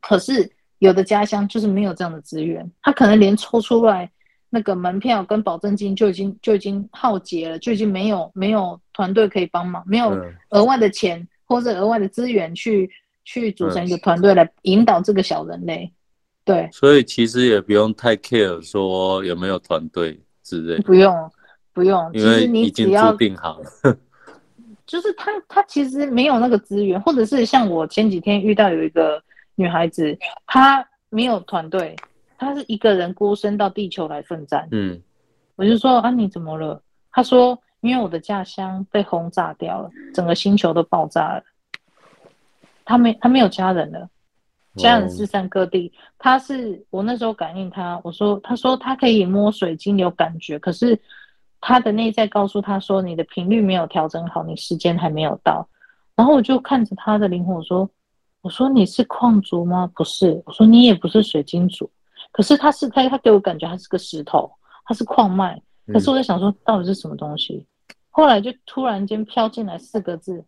[0.00, 0.50] 可是。
[0.78, 4.10] 有的家乡就是没有这样的资源，他可能连抽出来
[4.50, 10.16] 那个门票跟保证金就已经就已经耗竭了，就已经没有没有团队可以帮忙，没有
[10.50, 12.90] 额外的钱或者额外的资源去
[13.24, 15.90] 去组成一个团队来引导这个小人类。
[16.44, 21.12] 对，所以其实也不用太 care 说有没有团队之类，不用
[21.72, 23.98] 不用，因为已经注定好了。
[24.86, 29.20] 就是他他其实没有那个资源，或者是像我前几天遇到有一个
[29.56, 31.96] 女孩子，她没有团队，
[32.38, 34.68] 她是一个人孤身到地球来奋战。
[34.70, 35.02] 嗯，
[35.56, 36.80] 我就说啊，你怎么了？
[37.10, 41.42] 她说因为我的家乡被轰炸掉了，整个星球都爆炸了，
[42.84, 44.08] 她没她没有家人了。
[44.76, 51.00] 家人四散各地，她是我那时候感应她，我说，她说她可以摸水晶有感觉，可是
[51.62, 55.66] 她的内在告诉她说，你的频率没有调整好，你时间还没有到。
[56.14, 57.88] 然后我就看着她的灵魂，我说，
[58.46, 59.90] 我说你是矿族吗？
[59.92, 61.90] 不是，我说你也不是水晶族，
[62.30, 64.48] 可是他是他他给我感觉他是个石头，
[64.84, 67.66] 他是矿脉，可是我在想说到底是什么东西，
[68.08, 70.44] 后来就突然间飘进来四个字：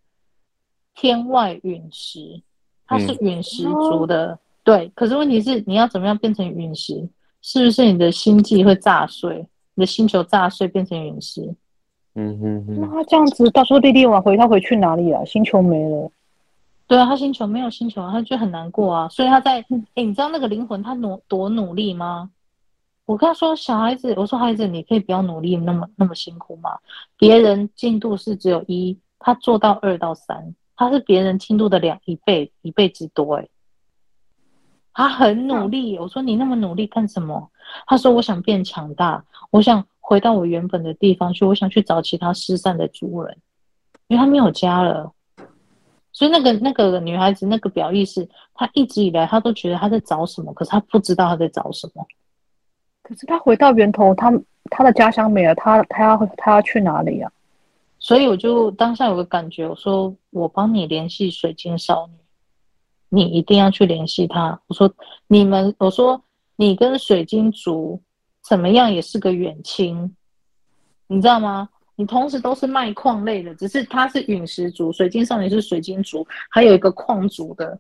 [0.94, 2.40] 天外陨石。
[2.86, 4.92] 它是陨石族的，嗯，对。
[4.94, 7.06] 可是问题是，你要怎么样变成陨石？
[7.42, 9.44] 是不是你的星际会炸碎？
[9.74, 11.42] 你的星球炸碎变成陨石？
[12.14, 12.80] 嗯哼哼。
[12.80, 15.24] 那他这样子，到时候莉莉往回，他回去哪里啊？
[15.24, 16.10] 星球没了。
[16.88, 19.08] 对啊，他星球没有星球，他就很难过啊。
[19.10, 19.64] 所以他在，
[19.94, 22.30] 你知道那个灵魂他努多努力吗？
[23.04, 26.78] 我跟他说，小孩子，我说孩子，你可以不要努力那么那么辛苦吗？
[27.18, 30.54] 别人进度是只有一，他做到二到三。
[30.76, 33.48] 他是别人进度的两一倍一倍之多哎，
[34.94, 35.98] 他很努力。
[35.98, 37.50] 我说你那么努力干什么？
[37.86, 43.36] 他说我想变强大，我想回到我原本的地方去，我想去找其他失散的族人，
[44.06, 45.12] 因为他没有家了。
[46.18, 52.04] 所以那个那个女孩子那个表意是，她一直以来她都觉得她在找什么，可是她不知道她在找什么。
[53.04, 54.32] 可是她回到源头，她
[54.68, 57.30] 她的家乡没了，她她要她要去哪里呀？
[58.00, 62.14] 所以我就当下有个感觉，我说我帮你联系水晶少女，
[63.10, 64.60] 你一定要去联系她。
[64.66, 64.92] 我说
[65.28, 66.20] 你们，我说
[66.56, 68.02] 你跟水晶族
[68.42, 70.16] 怎么样也是个远亲，
[71.06, 71.68] 你知道吗？
[71.98, 77.76] 你同时都是卖矿类的，只是他是陨石族，水晶少女是水晶族，还有一个矿族的。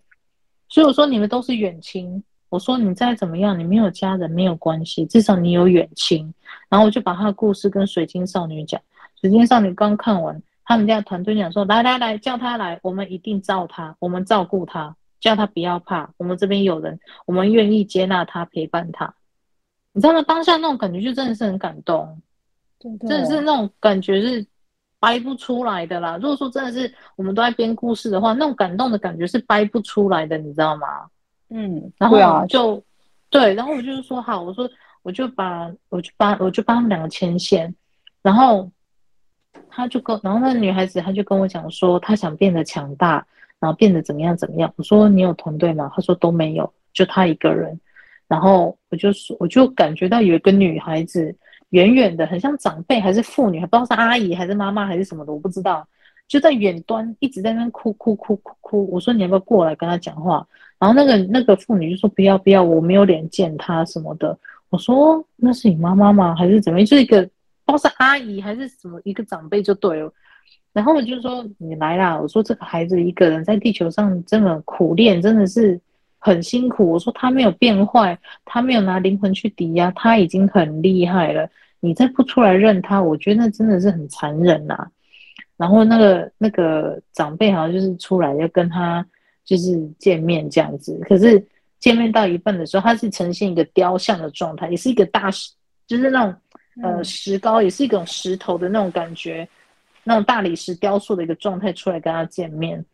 [0.68, 2.20] 所以我说你们都是远亲。
[2.48, 6.34] 我说你再怎么样，你没有家人没有关系，至少你有远亲。
[6.68, 8.80] 然后我就把他的故事跟水晶少女讲。
[9.20, 19.14] 水晶少女刚看完，他们家团队讲说：“来来来，叫他来，我们一定照他，我们照顾他，叫他不要怕，我们这边有人，我们愿意接纳他，陪伴他。”
[19.92, 20.22] 你知道吗？
[20.22, 22.20] 当下那种感觉就真的是很感动，
[22.78, 24.46] 真的是那种感觉是
[25.00, 26.16] 掰不出来的啦。
[26.16, 31.06] 如果说真的是我们都在编故事的话，那种感动的感觉是掰不出来的，你知道吗？
[31.50, 32.82] 嗯，然后就
[33.30, 34.68] 对，对，然后我就是说好，我说
[35.02, 37.74] 我就把我就帮我就帮他们两个牵线，
[38.22, 38.70] 然后。
[39.70, 43.24] 他就跟，然后那个女孩子，她就跟我讲说，她想变得强大，
[43.60, 44.72] 然后变得怎么样怎么样。
[44.76, 45.90] 我说你有团队吗？
[45.94, 47.78] 她说都没有，就她一个人。
[48.26, 51.34] 然后我就说，我就感觉到有一个女孩子，
[51.70, 55.86] 远远的，很像长辈还是妇女，还不知道是阿姨还是妈妈还是什么的，我不知道。
[56.26, 58.90] 就在远端一直在那哭哭哭哭哭。
[58.90, 60.46] 我说你要不要过来跟她讲话？
[60.78, 64.38] 然后那个那个妇女就说不要不要，我没有脸见她什么的。
[64.70, 66.34] 我说那是你妈妈吗？
[66.34, 66.84] 还是怎么？
[66.84, 67.28] 就一个。
[67.64, 70.10] 不知道是阿姨还是什么一个长辈就对了，
[70.72, 75.78] 然后我就说你来啦，我说这个孩子一个人在地球上这么苦练，真的是
[76.28, 76.90] 很辛苦。
[76.90, 81.48] 我说他没有变坏，他没有拿灵魂去抵押，他已经很厉害了。
[81.80, 84.86] 你再不出来认他，我觉得那真的是很残忍呐。
[85.56, 89.04] 然后那个那个长辈好像就是出来要跟他
[89.44, 91.44] 就是见面这样子，可是
[91.80, 95.50] 见面到一半的时候，他是呈现一个雕像的状态，也是一个大石
[95.86, 96.34] 就是那种。
[96.80, 99.48] 呃，石膏也是一种石头的那种感觉，
[100.04, 102.84] 那种大理石雕塑的一个状态出来跟他见面。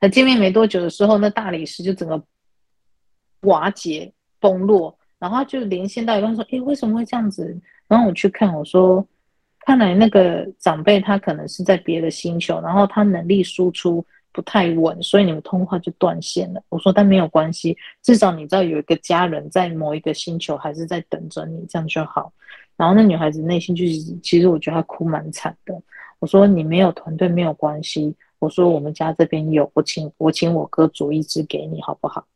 [0.00, 2.16] 那见面没多久的时候，那大理石就整个
[3.40, 7.56] 瓦解崩落，然后就连线到一半说：“诶，为什么会这样子？”
[7.88, 9.06] 然后我去看，我说
[9.60, 22.32] ：“看来那个长辈他可能是在别的星球，然后他能力输出不太稳，所以你们通话就断线了。”我说：“但没有关系，至少你知道有一个家人在某一个星球还是在等着你，这样就好。”
[22.76, 25.74] 然后那女孩子内心就是，其实我觉得她哭蛮惨的。
[26.18, 32.26] 我说你没有团队没有关系，我说我们家这边有，我请我请我哥煮一支给你好不好？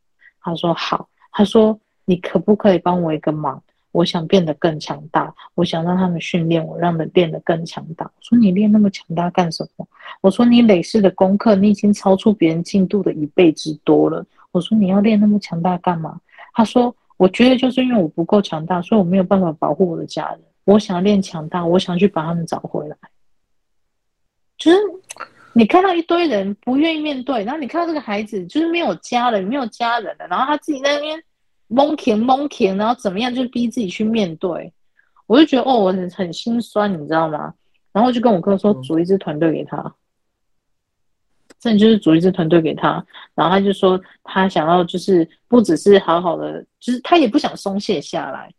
[0.41, 1.09] 他说好。
[1.33, 3.63] 他说你可不可以帮我一个忙？
[3.93, 8.05] 我想变得更强大，我想让他们训练我，让他们变得更强大。
[8.05, 9.87] 我说你练那么强大干什么？
[10.21, 14.25] 我说你累世的功课你已经超出别人进度的一倍之多了。
[14.53, 16.21] 我说你要练那么强大干嘛？
[16.55, 16.95] 他说。
[17.21, 20.41] 我觉得就是因为我不够强大，所以我没有办法保护我的家人。
[20.65, 22.97] 我想要练强大，我想去把他们找回来。
[24.57, 24.79] 就是
[25.53, 31.21] 你看到一堆人不愿意面对，然后你看到这个孩子就是没有家人，没有家人的，然后他自己在那边
[31.67, 34.73] 蒙恬蒙恬，然后怎么样，就逼自己去面对，
[35.27, 37.53] 我就觉得哦，我很很心酸，你知道吗？
[37.93, 39.95] 然后就跟我哥说，组一支团队给他，
[41.59, 48.53] 这、嗯、就是组一支团队给他，然后他就说他想要就是不只是好好的，就是他也不想松懈下来。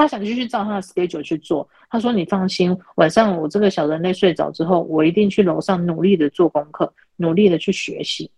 [0.00, 1.68] 他想继续照他的 schedule 去做。
[1.90, 8.30] 他说：“你放心，晚上我这个小人类睡着之后，我一定去楼上努力的做功课，努力的去学习。”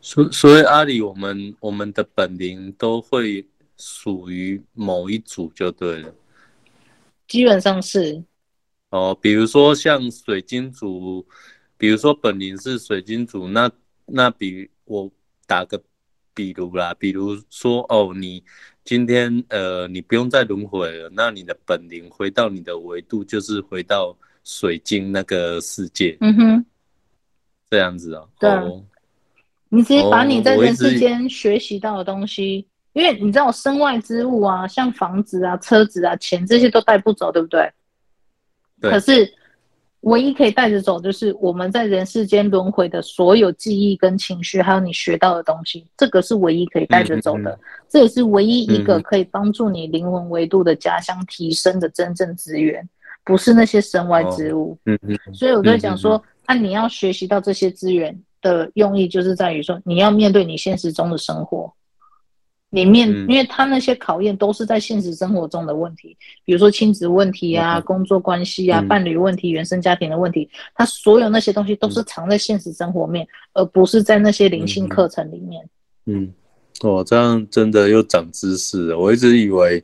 [0.00, 3.46] 所所以，阿里，我们我们的本灵都会
[3.76, 6.14] 属于某一组就对了。
[7.28, 8.24] 基本上是。
[8.88, 11.26] 哦，比如说像水晶组，
[11.76, 13.70] 比如说本灵是水晶组，那
[14.06, 15.10] 那比我
[15.46, 15.82] 打个
[16.32, 18.42] 比如啦，比如说哦你。
[18.84, 26.16] 今天呃，你不用再轮回了，那你的本灵回到你的维度，就是回到水晶那个世界。
[26.20, 26.64] 嗯哼，
[27.70, 28.28] 这样子哦。
[28.38, 28.84] 对，哦、
[29.70, 37.72] 你直接把你在人世间学习到的东西，哦、因为你知道身外之物啊，像房子啊、车子啊、钱这些都带不走，对不对？
[38.80, 38.90] 对。
[38.90, 39.34] 可是。
[40.04, 47.50] 唯一可以带着走，就是我们在人世间轮回的所有记忆跟情绪，还有你学到的东西，这个是唯一可以带着走的。
[47.50, 52.88] 嗯嗯、这也是唯一一个可以帮助你灵魂维度的家乡提升的真正资源，
[53.24, 54.72] 不是那些身外之物。
[54.72, 55.18] 哦、嗯嗯。
[55.32, 61.72] 所以我在讲说，那、嗯嗯啊、你要学习到这些资源的用意，就是在于说，你要面对你现实中的生活。
[62.74, 75.64] 里面，因为他那些考验都是在现实生活中的问题，比如说亲子问题啊、工作关系啊、伴侣问题、原生家庭的问题，他所有那些东西都是藏在现实生活面，而不是在那些灵性课程里面。
[76.06, 76.32] 嗯，
[76.80, 78.98] 哦，这样真的又长知识了。
[78.98, 79.82] 我一直以为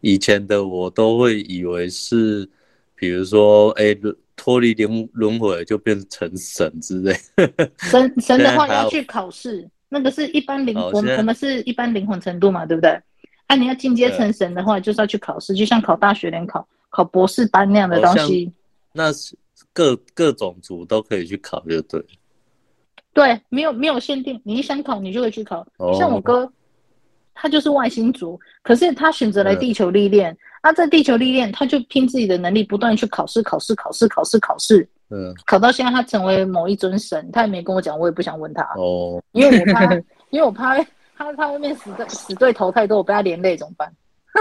[0.00, 2.48] 以前的我都会以为是，
[2.94, 3.96] 比如说，哎，
[4.36, 7.12] 脱离轮轮回就变成神之类。
[7.78, 9.68] 神神的话 要去考试。
[9.88, 13.00] 那个是一般灵魂，我们是一般灵魂程度嘛，对不对？
[13.46, 18.52] 啊，你要进阶成神的话，就是要去考试，就像考大学联考、考博士班那样的东西。
[18.92, 19.36] 那是
[19.72, 22.04] 各各种族都可以去考，就对。
[23.14, 25.66] 对，没有没有限定，你一想考，你就会去考。
[25.98, 26.52] 像我哥，
[27.34, 30.36] 他就是外星族，可是他选择来地球历练。
[30.60, 34.88] 啊，在地球历练，他就拼自己的能力，不断去考试，考试，考试，考试，考试。
[35.10, 39.94] 嗯，考到现在，他成为某一尊神，他也没跟我讲，我也不想问他哦，因为我怕，
[40.30, 40.76] 因为我怕
[41.16, 43.90] 他他外面死对死对头太多，我被他连累怎么办？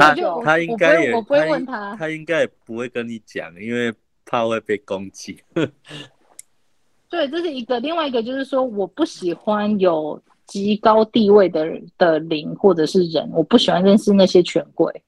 [0.00, 3.92] 他他应该也我不会问他，他应该也不会跟你讲，因为
[4.24, 5.42] 怕会被攻击。
[7.10, 11.66] 对，这是一个，另外一个就是说，我不喜欢有极高地位的
[11.98, 15.02] 的灵或者是人，我不喜欢认识那些权贵。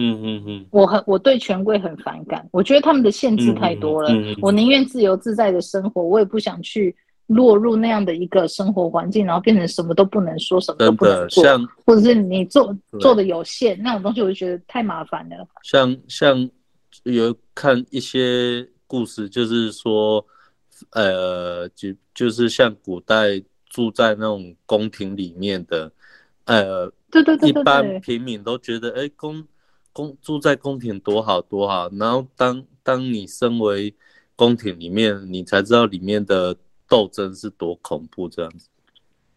[0.00, 4.12] 嗯嗯嗯，我很我对权贵很反感，我觉得他们的限制太多了。
[4.12, 6.94] 嗯嗯嗯、我宁愿自由自在的生活，我也不想去
[7.26, 11.44] 落入那样的一个生活环境，然后变成什么都不能说，什么都不能做，
[11.84, 15.36] 或者是你做做的有限那种东西，我就觉得太麻烦了。
[15.64, 16.48] 像像
[17.02, 20.24] 有看一些故事，就是说，
[20.92, 25.90] 呃，就就是像古代住在那种宫廷里面的，
[26.44, 29.44] 呃，对对对，对，一般平民都觉得，哎，宫。
[29.92, 33.94] 宫住在宫廷多好多好，然后当当你身为
[34.36, 36.56] 宫廷里面，你才知道里面的
[36.88, 38.68] 斗争是多恐怖这样子。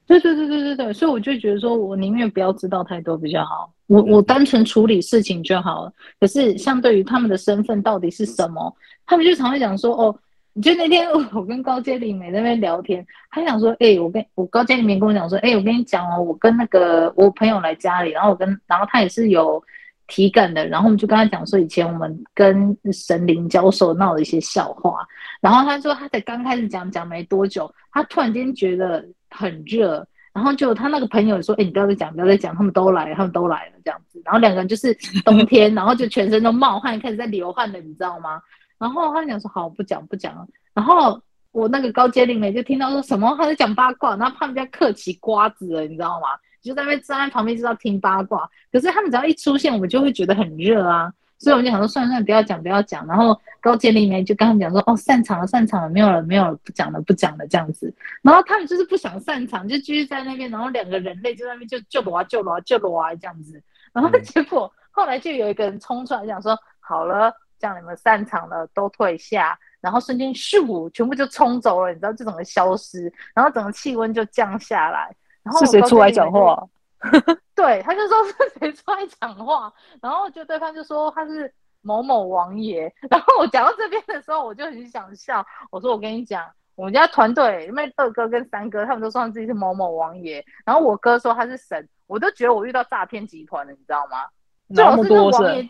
[0.05, 5.93] 对对对对对对，所以我就觉得说，我宁愿不要知道太多比较好，我我单纯处理事情就好了。
[6.19, 8.75] 可是相对于他们的身份到底是什么，
[9.05, 10.15] 他们就常会讲说，哦，
[10.61, 19.63] 就那天我跟高阶灵媒在那边聊天，他想说，哎、我跟我高阶灵媒跟我讲说，哎、我跟你讲哦，我跟那个我朋友来家里，然后我跟然后他也是有。
[20.11, 25.07] 体感的，然后我们就跟他讲说，以前我们跟神灵交手闹了一些笑话，
[25.39, 34.93] 然后他说他才刚开始讲，讲没多久，他突然间觉得很热，然后就他那个朋友说，哎，你不要再讲，不要再讲，他们都来，他们都来了这样子，然后两个人就是
[35.23, 38.41] 冬天，然后就全身都冒汗，开始在流汗了，你知道吗？
[38.77, 41.21] 然后他讲说好，不讲不讲，然后
[41.53, 46.27] 我那个高阶灵媒就听到说什么他在讲八卦，然后他们家嗑起瓜子了，你知道吗？
[46.61, 48.49] 就在那边站在旁边，就要听八卦。
[48.71, 51.11] 可是他们只要一出现，我们就会觉得很热啊。
[51.39, 53.03] 所以我们就想说，算了算了，不要讲，不要讲。
[53.07, 57.91] 然后高阶里面就跟他们讲说：“哦，散场了，散场了，没有了，没有了，不讲了，不讲了，这样子。”
[58.21, 60.51] 然后他们就是不想散场，就继续在那边。
[60.51, 63.59] 然后两个人类就在那边就救我啊，救我啊，救我啊，这样子。
[63.91, 75.11] 然后结果后来就有一个人冲出来讲说：“好了，这样你们散场了，都退下。”然后瞬间咻，全部就冲走了，你知道这种的消失，然后整个气温就降下来。
[75.43, 76.67] 然后是谁出来讲话？
[77.55, 79.71] 对，他就说是谁出来讲话，
[80.01, 82.93] 然后就对方就说他是某某王爷。
[83.09, 85.45] 然后我讲到这边的时候，我就很想笑。
[85.71, 94.25] 我说我跟你讲，我们家团队因为二哥跟三哥他们都说自己是某某王爷，然后我哥说他是神，我都觉得我遇到诈骗集团了，你知道吗？
[94.73, 95.69] 这么多是，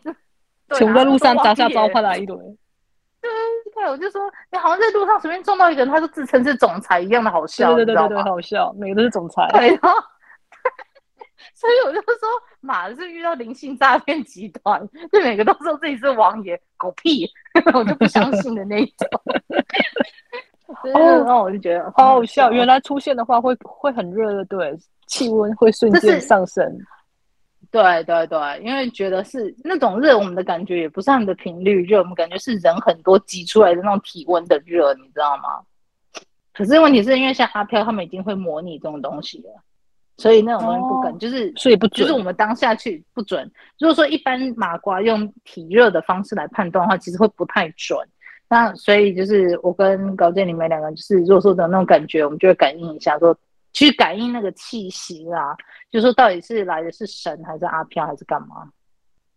[0.78, 2.38] 穷在路上砸下招牌来一堆。
[3.22, 3.30] 对
[3.76, 9.48] 对，我就说你好像在路上随便撞到一个人，他就自称是总裁一样的好笑，对对对对，好笑，每个都是总裁。
[9.54, 9.92] 对，然后
[11.54, 12.28] 所以我就说，
[12.60, 17.30] 马是遇到灵性诈骗集团，就每个都说自己是王爷，狗屁，
[17.74, 19.08] 我就不相信的那一种。
[20.94, 26.66] 然后我就觉得好好笑，原来出现的话会会很热的，对，气温会瞬间上升。
[27.72, 35.62] 对对对，因为觉得是那种热，我们的感觉也不是他们的频率热，我们感觉是人很多挤出来的那种体温的热，你知道吗？
[36.54, 39.64] 可是问题是因为像阿飘他们已经会模拟这种东西了，
[40.18, 43.50] 所以那种东西不敢，哦、就是所以不准，就是我们当下去不准。
[43.80, 47.98] 如果说一般麻瓜用体热的方式来判断的话，其实会不太准。
[48.50, 53.34] 那所以就是我跟高健你们两个，就是如果说的那种感觉，我们就会感应一下说。
[53.74, 55.56] 去感应那个气息啊，
[55.90, 58.70] 就说到底是来的是神还是阿飘还是干嘛？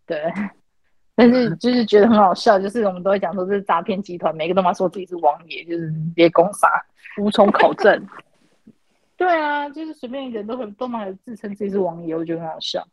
[0.07, 0.23] 对，
[1.15, 6.69] 但是就是觉得很好笑，就是我们都会讲说这是诈骗集团，每个都嘛说自己是王爷，就是别攻杀，
[7.21, 8.07] 无从考证。
[9.17, 12.87] 对啊，就是随便一个人都会都嘛自称自己是王爷，我觉得很好笑。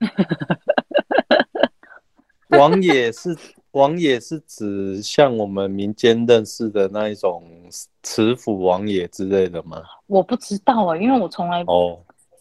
[2.50, 3.36] 王爷是。
[3.72, 7.42] 王爷是指像我们民间认识的那一种
[8.02, 9.82] 慈府王爷之类的吗？
[10.06, 11.98] 我不知道啊，因为我从来哦，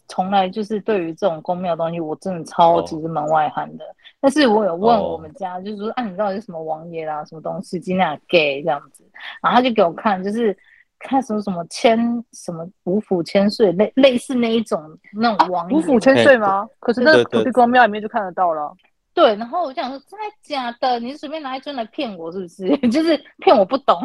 [0.07, 3.85] 从来就是对于这种宫庙东西，我真的超级是门外汉的。
[3.85, 9.03] 哦、但是我有问我们家，就是说，啊，你到底是什么王爷啦，什么东西，尽量给这样子，
[9.41, 10.55] 然后他就给我看，就是
[10.99, 11.97] 看什么什么千
[12.33, 14.79] 什么五府千岁，类类似那一种
[15.13, 16.67] 那种王爷、啊、五府千岁吗？
[16.79, 18.75] 可是那土地公庙里面就看得到了。
[19.13, 20.99] 对，然后我就想说，真的假的？
[20.99, 22.77] 你是随便拿一尊来骗我，是不是？
[22.89, 23.99] 就是骗我不懂。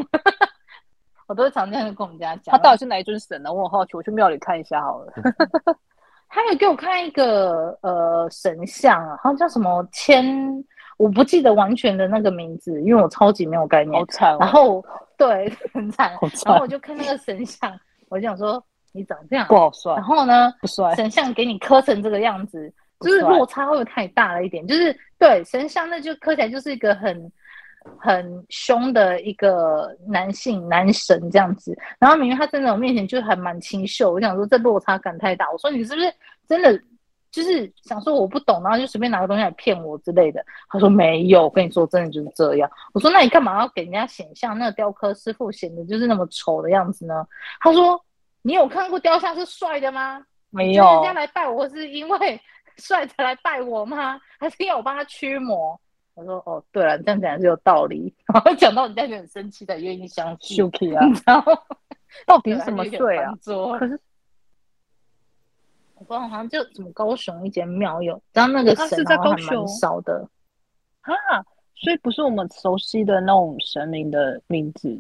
[1.27, 2.53] 我都是常这样跟我们家讲。
[2.53, 3.53] 他到底是哪一尊神呢？
[3.53, 5.13] 我很好奇，我去庙里看一下好了。
[6.29, 10.25] 他有给我看一个呃神像啊，好像叫什么千，
[10.97, 13.99] 我不记得完全的那个名字，因为我超级没有概念。
[13.99, 14.39] 好惨哦。
[14.41, 14.85] 然后
[15.17, 16.11] 对， 很惨。
[16.35, 16.43] 惨。
[16.47, 18.63] 然后我就看那个神像，我就想说，
[18.93, 19.95] 你长这样不好帅。
[19.95, 20.95] 然后呢，不帅。
[20.95, 22.73] 神像给你磕成这个样子。
[23.01, 24.67] 就是落差会不会太大了一点？
[24.67, 27.31] 就是对神像，那就磕起来就是一个很
[27.99, 31.77] 很凶的一个男性男神这样子。
[31.99, 35.51] 然后明明他在我面前就还蛮清秀，我想说这落差感太大。
[35.51, 36.13] 我说你是不是
[36.49, 36.81] 真的
[37.31, 40.45] 就是想说我不懂，然后就随便拿个东西来骗我之类的？
[40.69, 42.71] 他说没有，我跟你说真的就是这样。
[42.93, 47.27] 我说那你干嘛要给人家显像那个雕刻师傅显得就是那么丑的样子呢？
[47.61, 48.01] 他说
[48.43, 50.25] 你有看过雕像是帅的吗？
[50.51, 52.41] 没有，人家来拜我是因为。
[52.79, 54.21] 帅才来拜我吗？
[54.39, 55.81] 还是要我帮他驱魔？
[56.17, 58.13] 我说哦，对了，这样讲是有道理。
[58.33, 60.65] 然后讲到人家就很生气，才愿意相信。
[60.97, 61.45] 啊，你知道
[62.27, 63.33] 到底是什么税啊？
[63.79, 64.01] 可是
[65.95, 70.27] 我不知道，好像就什么高雄一间庙有，然后那个神好像还蛮少的
[71.03, 71.45] 啊，
[71.75, 74.99] 所以不是我们熟悉的那种神明的名字。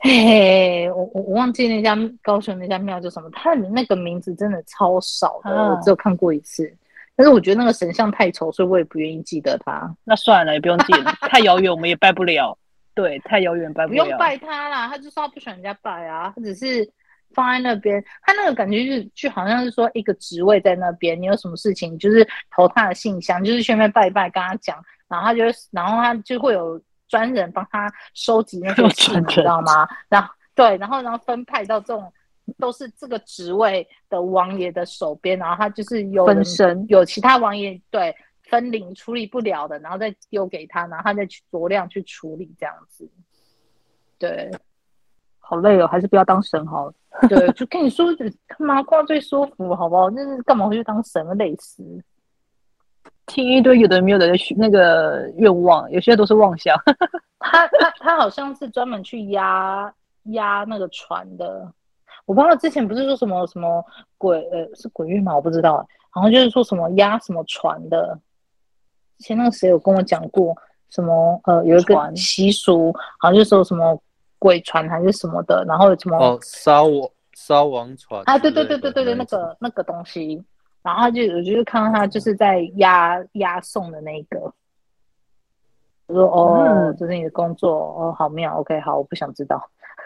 [0.00, 6.76] 嘿嘿，我我我忘记那家高雄那家庙叫什么，他的那个名字真的超少的，啊、我只有看过一次。
[7.16, 9.94] 但是我觉得那个神像太丑，所以我也不愿意记得他。
[10.04, 12.56] 那算了，也不用记了，太遥远我们也拜不了。
[12.94, 14.04] 对，太遥远拜不了。
[14.04, 16.88] 不用拜他啦，他就说他不喜欢人家拜啊，他只是
[17.34, 18.02] 放在那边。
[18.22, 24.76] 他那个感觉就是，就好像是说一个职位在那边，你有什么事情就是投他的信箱，就是顺便拜一拜，跟他讲，
[25.08, 26.80] 然后他就然后他就会有。
[27.08, 29.86] 专人帮他收集那些 信，你知道吗？
[30.08, 32.10] 然后对，然后然后分派到这种
[32.58, 43.08] 都是这个职位的王爷的手边，然后他就是有分身，有其他王爷对分灵处理不了的，然后再丢给他，然后他再去酌量去处理这样子。
[44.18, 44.50] 对，
[45.38, 46.94] 好累哦，还是不要当神好了。
[47.28, 48.06] 对，就跟你说，
[48.58, 50.10] 麻瓜最舒服，好不好？
[50.10, 51.84] 那是干嘛回去当神，累死。
[53.26, 56.76] 听一堆有的没有的那个愿望，有些都是妄想。
[57.38, 59.92] 他他他好像是专门去压
[60.24, 61.72] 压那个船的。
[62.24, 63.84] 我不知道之前不是说什么什么
[64.18, 65.34] 鬼呃是鬼月吗？
[65.34, 65.86] 我不知道。
[66.10, 68.18] 好像就是说什么压什么船的。
[69.18, 70.56] 之前那个谁有跟我讲过
[70.90, 73.98] 什么呃有一个习俗，好像就是说什么
[74.38, 80.44] 鬼船还是什么的，然后有什么哦烧王烧王船啊对对对对对对那个那个东西。
[80.82, 84.52] 然后他就我就是看到他就是在押押送的那个，
[86.08, 89.62] 我说哦，嗯、这是你的工作哦，好妙，OK，好，我不想知道，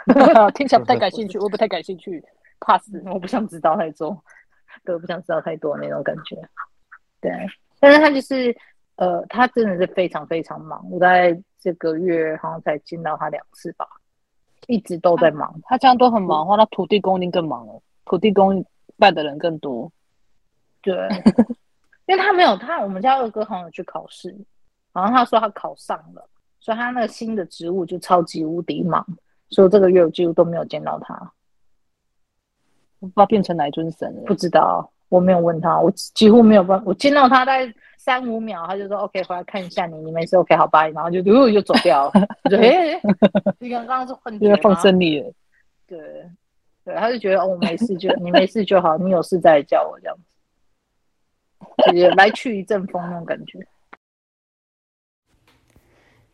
[0.54, 2.22] 听起来不太感兴趣，我不太感兴趣
[2.60, 4.16] ，pass，我不想知道太多，
[4.84, 6.36] 对，我不想知道太多那种感觉，
[7.20, 7.32] 对，
[7.80, 8.56] 但是他就是
[8.96, 10.88] 呃，他真的是非常非常忙。
[10.90, 13.86] 我在这个月好像才见到他两次吧，
[14.68, 15.52] 一直都在忙。
[15.64, 18.64] 他，他这样都很忙的话，那土地公一定更忙了，土地公
[18.98, 19.90] 拜的人更多。
[20.80, 20.94] 对，
[22.06, 24.34] 因为他没有他，我们家二哥好像有去考试，
[24.92, 26.24] 然后他说他考上了，
[26.60, 29.04] 所以他那个新的职务就超级无敌忙，
[29.50, 31.14] 所以这个月我几乎都没有见到他。
[32.98, 42.12] 我不知道变成哪一尊神了，不知道，我没有问他，我几乎没有办法，我见到他大概三五秒，他就说 OK，回来看一下你，你没事 OK，好拜，然后就又又走掉了。
[42.44, 43.00] 我就 哎，
[43.58, 45.32] 你刚刚是混觉放生你了。
[45.86, 45.98] 对
[46.84, 50.22] 对，他就觉得哦，我没事就你没事就好，你有事再来叫我这样子。
[51.94, 53.58] 也来去一阵风那种感觉。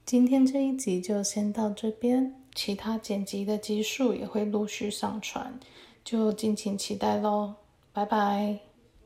[0.05, 5.59] 今天这一集就先到这边，其他剪辑的集数也会陆续上传，
[6.05, 7.55] 就敬请期待喽。
[7.93, 8.72] 拜拜。